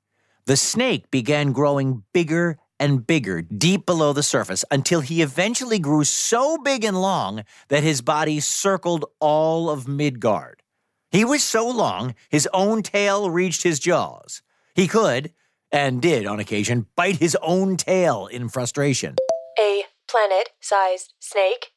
the 0.46 0.58
snake 0.58 1.10
began 1.10 1.52
growing 1.52 2.04
bigger 2.12 2.58
and 2.80 3.06
bigger 3.06 3.42
deep 3.42 3.86
below 3.86 4.14
the 4.14 4.24
surface 4.24 4.64
until 4.72 5.02
he 5.02 5.22
eventually 5.22 5.80
grew 5.80 6.04
so 6.04 6.58
big 6.58 6.84
and 6.84 7.02
long 7.02 7.44
that 7.68 7.84
his 7.84 8.02
body 8.02 8.40
circled 8.40 9.06
all 9.20 9.70
of 9.70 9.88
Midgard. 9.88 10.64
He 11.12 11.26
was 11.26 11.44
so 11.44 11.68
long, 11.68 12.16
his 12.30 12.48
own 12.54 12.84
tail 12.84 13.30
reached 13.30 13.64
his 13.64 13.80
jaws. 13.80 14.42
He 14.76 14.88
could, 14.88 15.34
and 15.72 16.02
did 16.02 16.26
on 16.26 16.40
occasion, 16.40 16.86
bite 16.96 17.18
his 17.18 17.36
own 17.42 17.78
tail 17.78 18.28
in 18.28 18.50
frustration. 18.50 19.16
A 19.60 19.84
planet 20.08 20.50
sized 20.60 21.14
snake? 21.20 21.72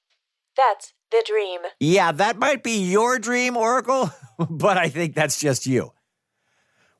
That's 0.57 0.93
the 1.11 1.25
dream. 1.27 1.61
Yeah, 1.81 2.13
that 2.13 2.39
might 2.39 2.63
be 2.63 2.83
your 2.91 3.19
dream, 3.19 3.57
Oracle, 3.57 4.11
but 4.51 4.77
I 4.77 4.89
think 4.89 5.15
that's 5.15 5.41
just 5.41 5.67
you. 5.67 5.93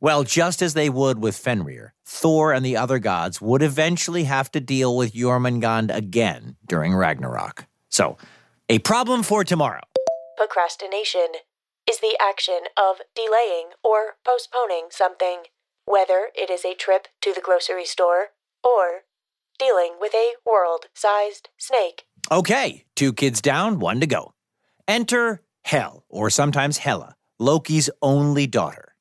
Well, 0.01 0.25
just 0.25 0.63
as 0.63 0.75
they 0.75 0.91
would 0.91 1.23
with 1.23 1.37
Fenrir, 1.37 1.95
Thor 2.05 2.53
and 2.53 2.65
the 2.65 2.77
other 2.77 2.99
gods 2.99 3.41
would 3.41 3.63
eventually 3.63 4.25
have 4.25 4.51
to 4.53 4.61
deal 4.61 4.97
with 4.97 5.13
Jormungand 5.15 5.95
again 5.95 6.57
during 6.67 6.95
Ragnarok. 6.95 7.67
So, 7.89 8.17
a 8.69 8.79
problem 8.81 9.23
for 9.23 9.45
tomorrow. 9.45 9.83
Procrastination 10.37 11.29
is 11.89 12.01
the 12.01 12.17
action 12.21 12.61
of 12.77 12.97
delaying 13.15 13.71
or 13.83 14.17
postponing 14.25 14.87
something, 14.91 15.43
whether 15.85 16.29
it 16.35 16.51
is 16.51 16.65
a 16.65 16.75
trip 16.75 17.09
to 17.21 17.33
the 17.33 17.41
grocery 17.41 17.85
store 17.85 18.29
or 18.63 19.03
dealing 19.59 19.95
with 20.01 20.15
a 20.15 20.35
world 20.45 20.87
sized 20.95 21.49
snake. 21.57 22.05
Okay, 22.31 22.85
two 22.97 23.13
kids 23.13 23.41
down, 23.41 23.79
one 23.79 24.01
to 24.01 24.07
go. 24.07 24.33
Enter 24.89 25.43
Hel, 25.65 26.05
or 26.09 26.31
sometimes 26.31 26.79
Hela, 26.79 27.17
Loki's 27.39 27.91
only 28.01 28.47
daughter. 28.47 28.92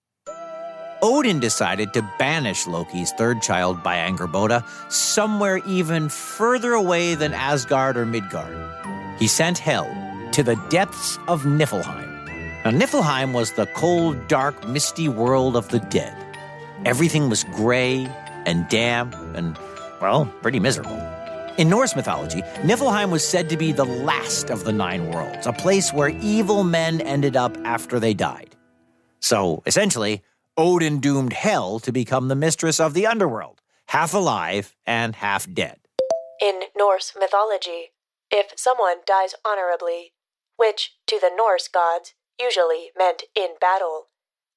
Odin 1.02 1.40
decided 1.40 1.94
to 1.94 2.08
banish 2.20 2.68
Loki's 2.68 3.12
third 3.14 3.42
child, 3.42 3.82
by 3.82 3.96
Angerboda, 3.96 4.64
somewhere 4.92 5.58
even 5.66 6.10
further 6.10 6.74
away 6.74 7.16
than 7.16 7.34
Asgard 7.34 7.98
or 7.98 8.06
Midgard. 8.06 8.56
He 9.18 9.28
sent 9.28 9.58
Hel 9.58 9.86
to 10.34 10.44
the 10.44 10.56
depths 10.70 11.18
of 11.28 11.44
Niflheim. 11.44 12.10
Now, 12.64 12.72
Niflheim 12.72 13.34
was 13.34 13.54
the 13.54 13.66
cold, 13.68 14.28
dark, 14.28 14.68
misty 14.68 15.10
world 15.10 15.56
of 15.56 15.70
the 15.70 15.80
dead. 15.80 16.16
Everything 16.86 17.30
was 17.30 17.44
gray 17.46 18.06
and 18.46 18.68
damp 18.70 19.16
and, 19.36 19.58
well, 20.00 20.26
pretty 20.42 20.60
miserable. 20.60 20.98
In 21.58 21.70
Norse 21.70 21.96
mythology, 21.96 22.44
Niflheim 22.64 23.10
was 23.10 23.28
said 23.28 23.50
to 23.50 23.58
be 23.58 23.72
the 23.72 23.86
last 23.86 24.50
of 24.50 24.64
the 24.64 24.72
nine 24.72 25.10
worlds, 25.10 25.48
a 25.48 25.54
place 25.54 25.92
where 25.92 26.10
evil 26.10 26.64
men 26.64 27.02
ended 27.02 27.36
up 27.36 27.58
after 27.66 28.00
they 28.00 28.14
died. 28.14 28.56
So, 29.20 29.62
essentially, 29.66 30.24
Odin 30.62 31.00
doomed 31.00 31.34
Hel 31.34 31.80
to 31.80 31.92
become 31.92 32.28
the 32.28 32.36
mistress 32.36 32.80
of 32.80 32.94
the 32.94 33.08
underworld, 33.08 33.64
half 33.88 34.14
alive 34.14 34.76
and 34.86 35.16
half 35.16 35.52
dead. 35.52 35.80
In 36.40 36.66
Norse 36.78 37.14
mythology, 37.20 37.94
if 38.30 38.54
someone 38.56 38.98
dies 39.08 39.34
honorably, 39.44 40.14
which 40.58 40.92
to 41.08 41.18
the 41.20 41.32
Norse 41.36 41.68
gods 41.68 42.14
usually 42.40 42.92
meant 42.96 43.24
in 43.36 43.56
battle, 43.60 44.10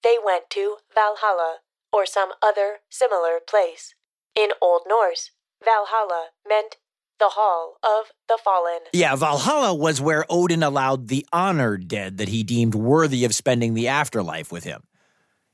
they 0.03 0.19
went 0.23 0.51
to 0.51 0.77
Valhalla 0.95 1.61
or 1.91 2.05
some 2.05 2.33
other 2.43 2.81
similar 2.91 3.41
place. 3.41 3.95
In 4.35 4.51
Old 4.61 4.83
Norse, 4.87 5.31
Valhalla 5.65 6.33
meant 6.47 6.77
the 7.19 7.31
Hall 7.31 7.79
of 7.83 8.13
the 8.29 8.39
Fallen. 8.45 8.81
Yeah, 8.93 9.17
Valhalla 9.17 9.75
was 9.75 10.03
where 10.03 10.27
Odin 10.29 10.63
allowed 10.63 11.09
the 11.09 11.27
honored 11.33 11.89
dead 11.89 12.19
that 12.19 12.29
he 12.29 12.43
deemed 12.43 12.75
worthy 12.75 13.25
of 13.25 13.35
spending 13.35 13.73
the 13.73 13.89
afterlife 13.89 14.53
with 14.53 14.65
him. 14.65 14.83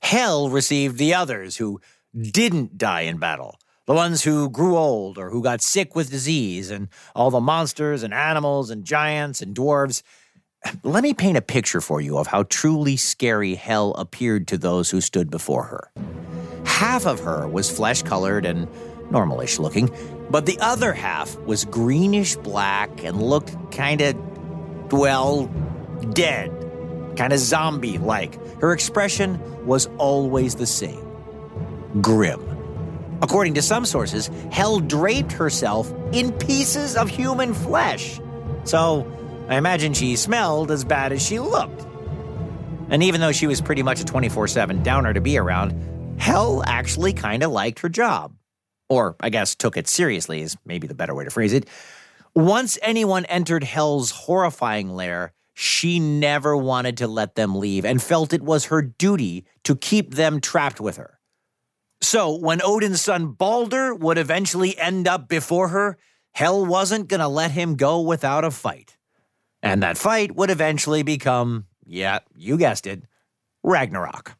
Hel 0.03 0.51
received 0.51 0.99
the 0.99 1.15
others 1.15 1.57
who 1.57 1.81
didn't 2.19 2.79
die 2.79 3.03
in 3.03 3.19
battle, 3.19 3.59
the 3.87 3.95
ones 3.95 4.23
who 4.25 4.51
grew 4.51 4.77
old 4.77 5.19
or 5.19 5.31
who 5.31 5.43
got 5.43 5.63
sick 5.63 5.95
with 5.95 6.11
disease, 6.11 6.71
and 6.71 6.89
all 7.15 7.31
the 7.31 7.41
monsters 7.41 8.03
and 8.03 8.13
animals 8.13 8.71
and 8.71 8.85
giants 8.85 9.41
and 9.41 9.55
dwarves. 9.55 10.03
Let 10.83 11.03
me 11.03 11.15
paint 11.15 11.39
a 11.39 11.43
picture 11.43 11.81
for 11.81 12.01
you 12.01 12.19
of 12.19 12.27
how 12.27 12.43
truly 12.45 12.97
scary 12.97 13.55
Hel 13.55 13.95
appeared 13.95 14.47
to 14.49 14.59
those 14.59 14.91
who 14.91 15.01
stood 15.01 15.31
before 15.31 15.65
her. 15.65 15.91
Half 16.67 17.07
of 17.07 17.21
her 17.21 17.49
was 17.49 17.71
flesh 17.71 18.03
colored 18.03 18.45
and 18.45 18.69
normalish 19.11 19.59
looking, 19.59 19.91
but 20.31 20.47
the 20.47 20.59
other 20.61 20.93
half 20.93 21.37
was 21.41 21.65
greenish 21.65 22.37
black 22.37 23.03
and 23.03 23.23
looked 23.23 23.57
kind 23.73 24.01
of, 24.01 24.93
well, 24.93 25.47
dead, 26.13 26.53
kind 27.21 27.35
of 27.35 27.39
zombie 27.39 27.99
like. 27.99 28.35
Her 28.63 28.73
expression 28.73 29.39
was 29.67 29.91
always 29.99 30.55
the 30.55 30.67
same 30.67 31.07
grim. 32.01 32.41
According 33.21 33.55
to 33.55 33.63
some 33.63 33.85
sources, 33.85 34.31
Hel 34.51 34.81
draped 34.81 35.33
herself 35.33 35.93
in 36.13 36.33
pieces 36.33 36.97
of 36.97 37.11
human 37.11 37.53
flesh. 37.53 38.19
So 38.65 39.07
I 39.51 39.59
imagine 39.59 39.93
she 39.93 40.17
smelled 40.17 40.71
as 40.71 40.83
bad 40.83 41.13
as 41.13 41.21
she 41.21 41.39
looked. 41.39 41.85
And 42.89 43.03
even 43.03 43.21
though 43.21 43.33
she 43.33 43.47
was 43.47 43.61
pretty 43.61 43.83
much 43.83 44.01
a 44.01 44.07
24 44.07 44.49
7 44.49 44.83
downer 44.83 45.13
to 45.13 45.21
be 45.21 45.37
around, 45.37 46.19
Hel 46.19 46.63
actually 46.67 47.13
kind 47.13 47.43
of 47.43 47.51
liked 47.51 47.81
her 47.81 47.91
job. 47.91 48.35
or 48.89 49.15
I 49.21 49.29
guess 49.29 49.55
took 49.55 49.77
it 49.77 49.89
seriously 49.89 50.41
is 50.41 50.57
maybe 50.65 50.87
the 50.87 50.95
better 50.95 51.15
way 51.15 51.25
to 51.25 51.31
phrase 51.31 51.53
it. 51.53 51.69
Once 52.35 52.79
anyone 52.81 53.27
entered 53.27 53.63
Hel's 53.63 54.11
horrifying 54.11 54.89
lair, 54.89 55.35
she 55.55 56.01
never 56.01 56.57
wanted 56.57 56.97
to 56.99 57.07
let 57.07 57.35
them 57.35 57.55
leave 57.55 57.85
and 57.85 58.03
felt 58.03 58.33
it 58.33 58.43
was 58.43 58.67
her 58.67 58.83
duty 58.83 59.45
to 59.65 59.77
keep 59.77 60.15
them 60.15 60.41
trapped 60.41 60.81
with 60.81 60.97
her. 60.97 61.19
So, 62.03 62.35
when 62.35 62.63
Odin's 62.63 63.03
son 63.03 63.33
Balder 63.33 63.95
would 63.95 64.17
eventually 64.17 64.79
end 64.79 65.07
up 65.07 65.29
before 65.29 65.69
her, 65.69 65.99
Hel 66.33 66.65
wasn't 66.65 67.09
going 67.09 67.21
to 67.21 67.29
let 67.29 67.51
him 67.51 67.77
go 67.77 68.01
without 68.01 68.45
a 68.45 68.51
fight. 68.51 68.97
And 69.63 69.83
that 69.83 69.99
fight 69.99 70.35
would 70.35 70.51
eventually 70.51 71.03
become, 71.03 71.67
yeah, 71.85 72.21
you 72.35 72.57
guessed 72.57 72.87
it, 72.87 73.03
Ragnarok. 73.63 74.37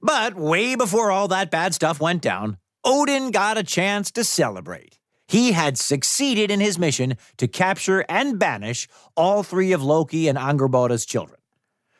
But 0.00 0.34
way 0.34 0.74
before 0.74 1.10
all 1.10 1.28
that 1.28 1.50
bad 1.50 1.74
stuff 1.74 2.00
went 2.00 2.22
down, 2.22 2.58
Odin 2.84 3.30
got 3.30 3.58
a 3.58 3.62
chance 3.62 4.10
to 4.12 4.24
celebrate. 4.24 4.97
He 5.28 5.52
had 5.52 5.76
succeeded 5.76 6.50
in 6.50 6.58
his 6.58 6.78
mission 6.78 7.18
to 7.36 7.46
capture 7.46 8.04
and 8.08 8.38
banish 8.38 8.88
all 9.14 9.42
three 9.42 9.72
of 9.72 9.82
Loki 9.82 10.26
and 10.26 10.38
Angerboda's 10.38 11.04
children. 11.04 11.38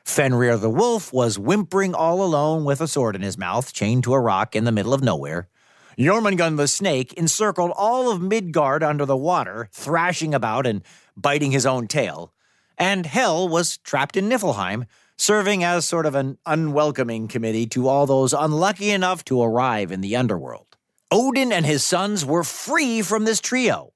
Fenrir 0.03 0.57
the 0.57 0.71
wolf 0.71 1.12
was 1.12 1.38
whimpering 1.38 1.95
all 1.95 2.25
alone 2.25 2.64
with 2.64 2.81
a 2.81 2.88
sword 2.88 3.14
in 3.14 3.21
his 3.21 3.37
mouth, 3.37 3.75
chained 3.75 4.05
to 4.05 4.14
a 4.14 4.21
rock 4.21 4.57
in 4.57 4.64
the 4.64 4.73
middle 4.73 4.95
of 4.95 5.03
nowhere. 5.03 5.51
Jormungand 5.99 6.57
the 6.57 6.67
snake 6.67 7.12
encircled 7.14 7.73
all 7.77 8.11
of 8.11 8.23
Midgard 8.23 8.83
under 8.83 9.05
the 9.05 9.17
water, 9.17 9.69
thrashing 9.73 10.33
about 10.33 10.67
and 10.67 10.83
biting 11.14 11.51
his 11.51 11.67
own 11.67 11.87
tail. 11.87 12.33
And 12.79 13.05
Hel 13.05 13.47
was 13.47 13.77
trapped 13.77 14.17
in 14.17 14.31
Niflheim, 14.31 14.87
serving 15.19 15.62
as 15.62 15.85
sort 15.85 16.07
of 16.07 16.14
an 16.14 16.38
unwelcoming 16.47 17.29
committee 17.29 17.67
to 17.67 17.88
all 17.88 18.07
those 18.07 18.33
unlucky 18.33 18.91
enough 18.91 19.23
to 19.27 19.43
arrive 19.43 19.93
in 19.93 20.01
the 20.01 20.17
underworld. 20.17 20.67
Odin 21.11 21.53
and 21.53 21.64
his 21.64 21.85
sons 21.85 22.25
were 22.25 22.44
free 22.44 23.03
from 23.03 23.25
this 23.25 23.40
trio. 23.40 23.92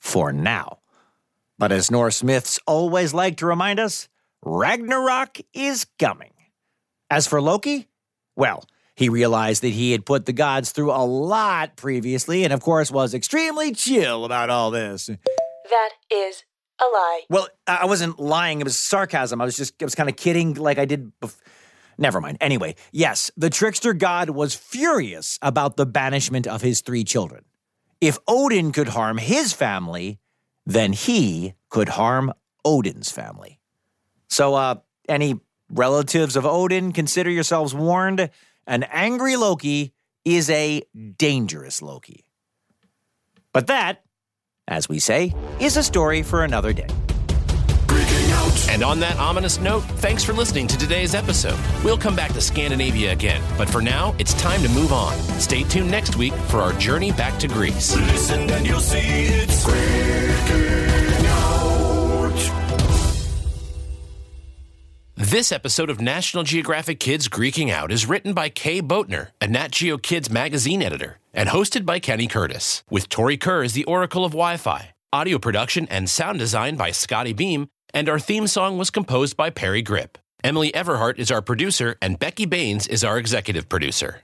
For 0.00 0.32
now. 0.32 0.78
But 1.58 1.72
as 1.72 1.90
Norse 1.90 2.22
myths 2.22 2.58
always 2.66 3.14
like 3.14 3.36
to 3.38 3.46
remind 3.46 3.78
us, 3.78 4.08
Ragnarok 4.44 5.38
is 5.54 5.86
coming. 5.98 6.32
As 7.08 7.26
for 7.26 7.40
Loki, 7.40 7.88
well, 8.34 8.64
he 8.96 9.08
realized 9.08 9.62
that 9.62 9.68
he 9.68 9.92
had 9.92 10.04
put 10.04 10.26
the 10.26 10.32
gods 10.32 10.72
through 10.72 10.90
a 10.90 11.04
lot 11.04 11.76
previously 11.76 12.44
and, 12.44 12.52
of 12.52 12.60
course, 12.60 12.90
was 12.90 13.14
extremely 13.14 13.72
chill 13.72 14.24
about 14.24 14.50
all 14.50 14.70
this. 14.70 15.06
That 15.06 15.90
is 16.10 16.44
a 16.80 16.84
lie. 16.84 17.22
Well, 17.30 17.48
I 17.66 17.86
wasn't 17.86 18.18
lying. 18.18 18.60
It 18.60 18.64
was 18.64 18.76
sarcasm. 18.76 19.40
I 19.40 19.44
was 19.44 19.56
just, 19.56 19.74
I 19.80 19.84
was 19.84 19.94
kind 19.94 20.08
of 20.08 20.16
kidding 20.16 20.54
like 20.54 20.78
I 20.78 20.84
did 20.84 21.12
bef- 21.20 21.38
Never 22.02 22.20
mind. 22.20 22.36
Anyway, 22.40 22.74
yes, 22.90 23.30
the 23.36 23.48
trickster 23.48 23.94
god 23.94 24.28
was 24.28 24.56
furious 24.56 25.38
about 25.40 25.76
the 25.76 25.86
banishment 25.86 26.48
of 26.48 26.60
his 26.60 26.80
three 26.80 27.04
children. 27.04 27.44
If 28.00 28.18
Odin 28.26 28.72
could 28.72 28.88
harm 28.88 29.18
his 29.18 29.52
family, 29.52 30.18
then 30.66 30.94
he 30.94 31.54
could 31.68 31.90
harm 31.90 32.32
Odin's 32.64 33.12
family. 33.12 33.60
So, 34.28 34.56
uh, 34.56 34.74
any 35.08 35.38
relatives 35.70 36.34
of 36.34 36.44
Odin, 36.44 36.90
consider 36.90 37.30
yourselves 37.30 37.72
warned. 37.72 38.30
An 38.66 38.82
angry 38.82 39.36
Loki 39.36 39.94
is 40.24 40.50
a 40.50 40.82
dangerous 41.16 41.80
Loki. 41.82 42.24
But 43.52 43.68
that, 43.68 44.02
as 44.66 44.88
we 44.88 44.98
say, 44.98 45.32
is 45.60 45.76
a 45.76 45.84
story 45.84 46.24
for 46.24 46.42
another 46.42 46.72
day. 46.72 46.88
Out. 48.52 48.68
And 48.70 48.82
on 48.82 49.00
that 49.00 49.18
ominous 49.18 49.60
note, 49.60 49.82
thanks 49.82 50.24
for 50.24 50.32
listening 50.32 50.66
to 50.68 50.78
today's 50.78 51.14
episode. 51.14 51.58
We'll 51.84 51.98
come 51.98 52.16
back 52.16 52.32
to 52.32 52.40
Scandinavia 52.40 53.12
again, 53.12 53.42
but 53.56 53.68
for 53.68 53.82
now, 53.82 54.14
it's 54.18 54.34
time 54.34 54.62
to 54.62 54.68
move 54.68 54.92
on. 54.92 55.16
Stay 55.40 55.62
tuned 55.64 55.90
next 55.90 56.16
week 56.16 56.32
for 56.48 56.58
our 56.58 56.72
journey 56.74 57.12
back 57.12 57.38
to 57.40 57.48
Greece. 57.48 57.96
Listen 57.96 58.50
and 58.50 58.66
you'll 58.66 58.80
see 58.80 58.98
it's 58.98 59.66
out. 59.66 61.62
This 65.14 65.52
episode 65.52 65.88
of 65.88 66.00
National 66.00 66.42
Geographic 66.42 67.00
Kids 67.00 67.28
Greeking 67.28 67.70
Out 67.70 67.90
is 67.90 68.06
written 68.06 68.34
by 68.34 68.48
Kay 68.48 68.82
Boatner, 68.82 69.28
a 69.40 69.46
Nat 69.46 69.70
Geo 69.70 69.96
Kids 69.96 70.28
magazine 70.28 70.82
editor, 70.82 71.20
and 71.32 71.48
hosted 71.48 71.86
by 71.86 72.00
Kenny 72.00 72.26
Curtis, 72.26 72.82
with 72.90 73.08
Tori 73.08 73.36
Kerr 73.38 73.62
as 73.62 73.72
the 73.72 73.84
Oracle 73.84 74.24
of 74.24 74.32
Wi 74.32 74.56
Fi. 74.58 74.90
Audio 75.12 75.38
production 75.38 75.86
and 75.90 76.10
sound 76.10 76.38
design 76.38 76.76
by 76.76 76.90
Scotty 76.90 77.32
Beam, 77.32 77.68
and 77.94 78.08
our 78.08 78.18
theme 78.18 78.46
song 78.46 78.78
was 78.78 78.90
composed 78.90 79.36
by 79.36 79.50
Parry 79.50 79.82
Gripp. 79.82 80.16
Emily 80.42 80.72
Everhart 80.72 81.18
is 81.18 81.30
our 81.30 81.42
producer, 81.42 81.96
and 82.02 82.18
Becky 82.18 82.46
Baines 82.46 82.86
is 82.88 83.04
our 83.04 83.18
executive 83.18 83.68
producer. 83.68 84.22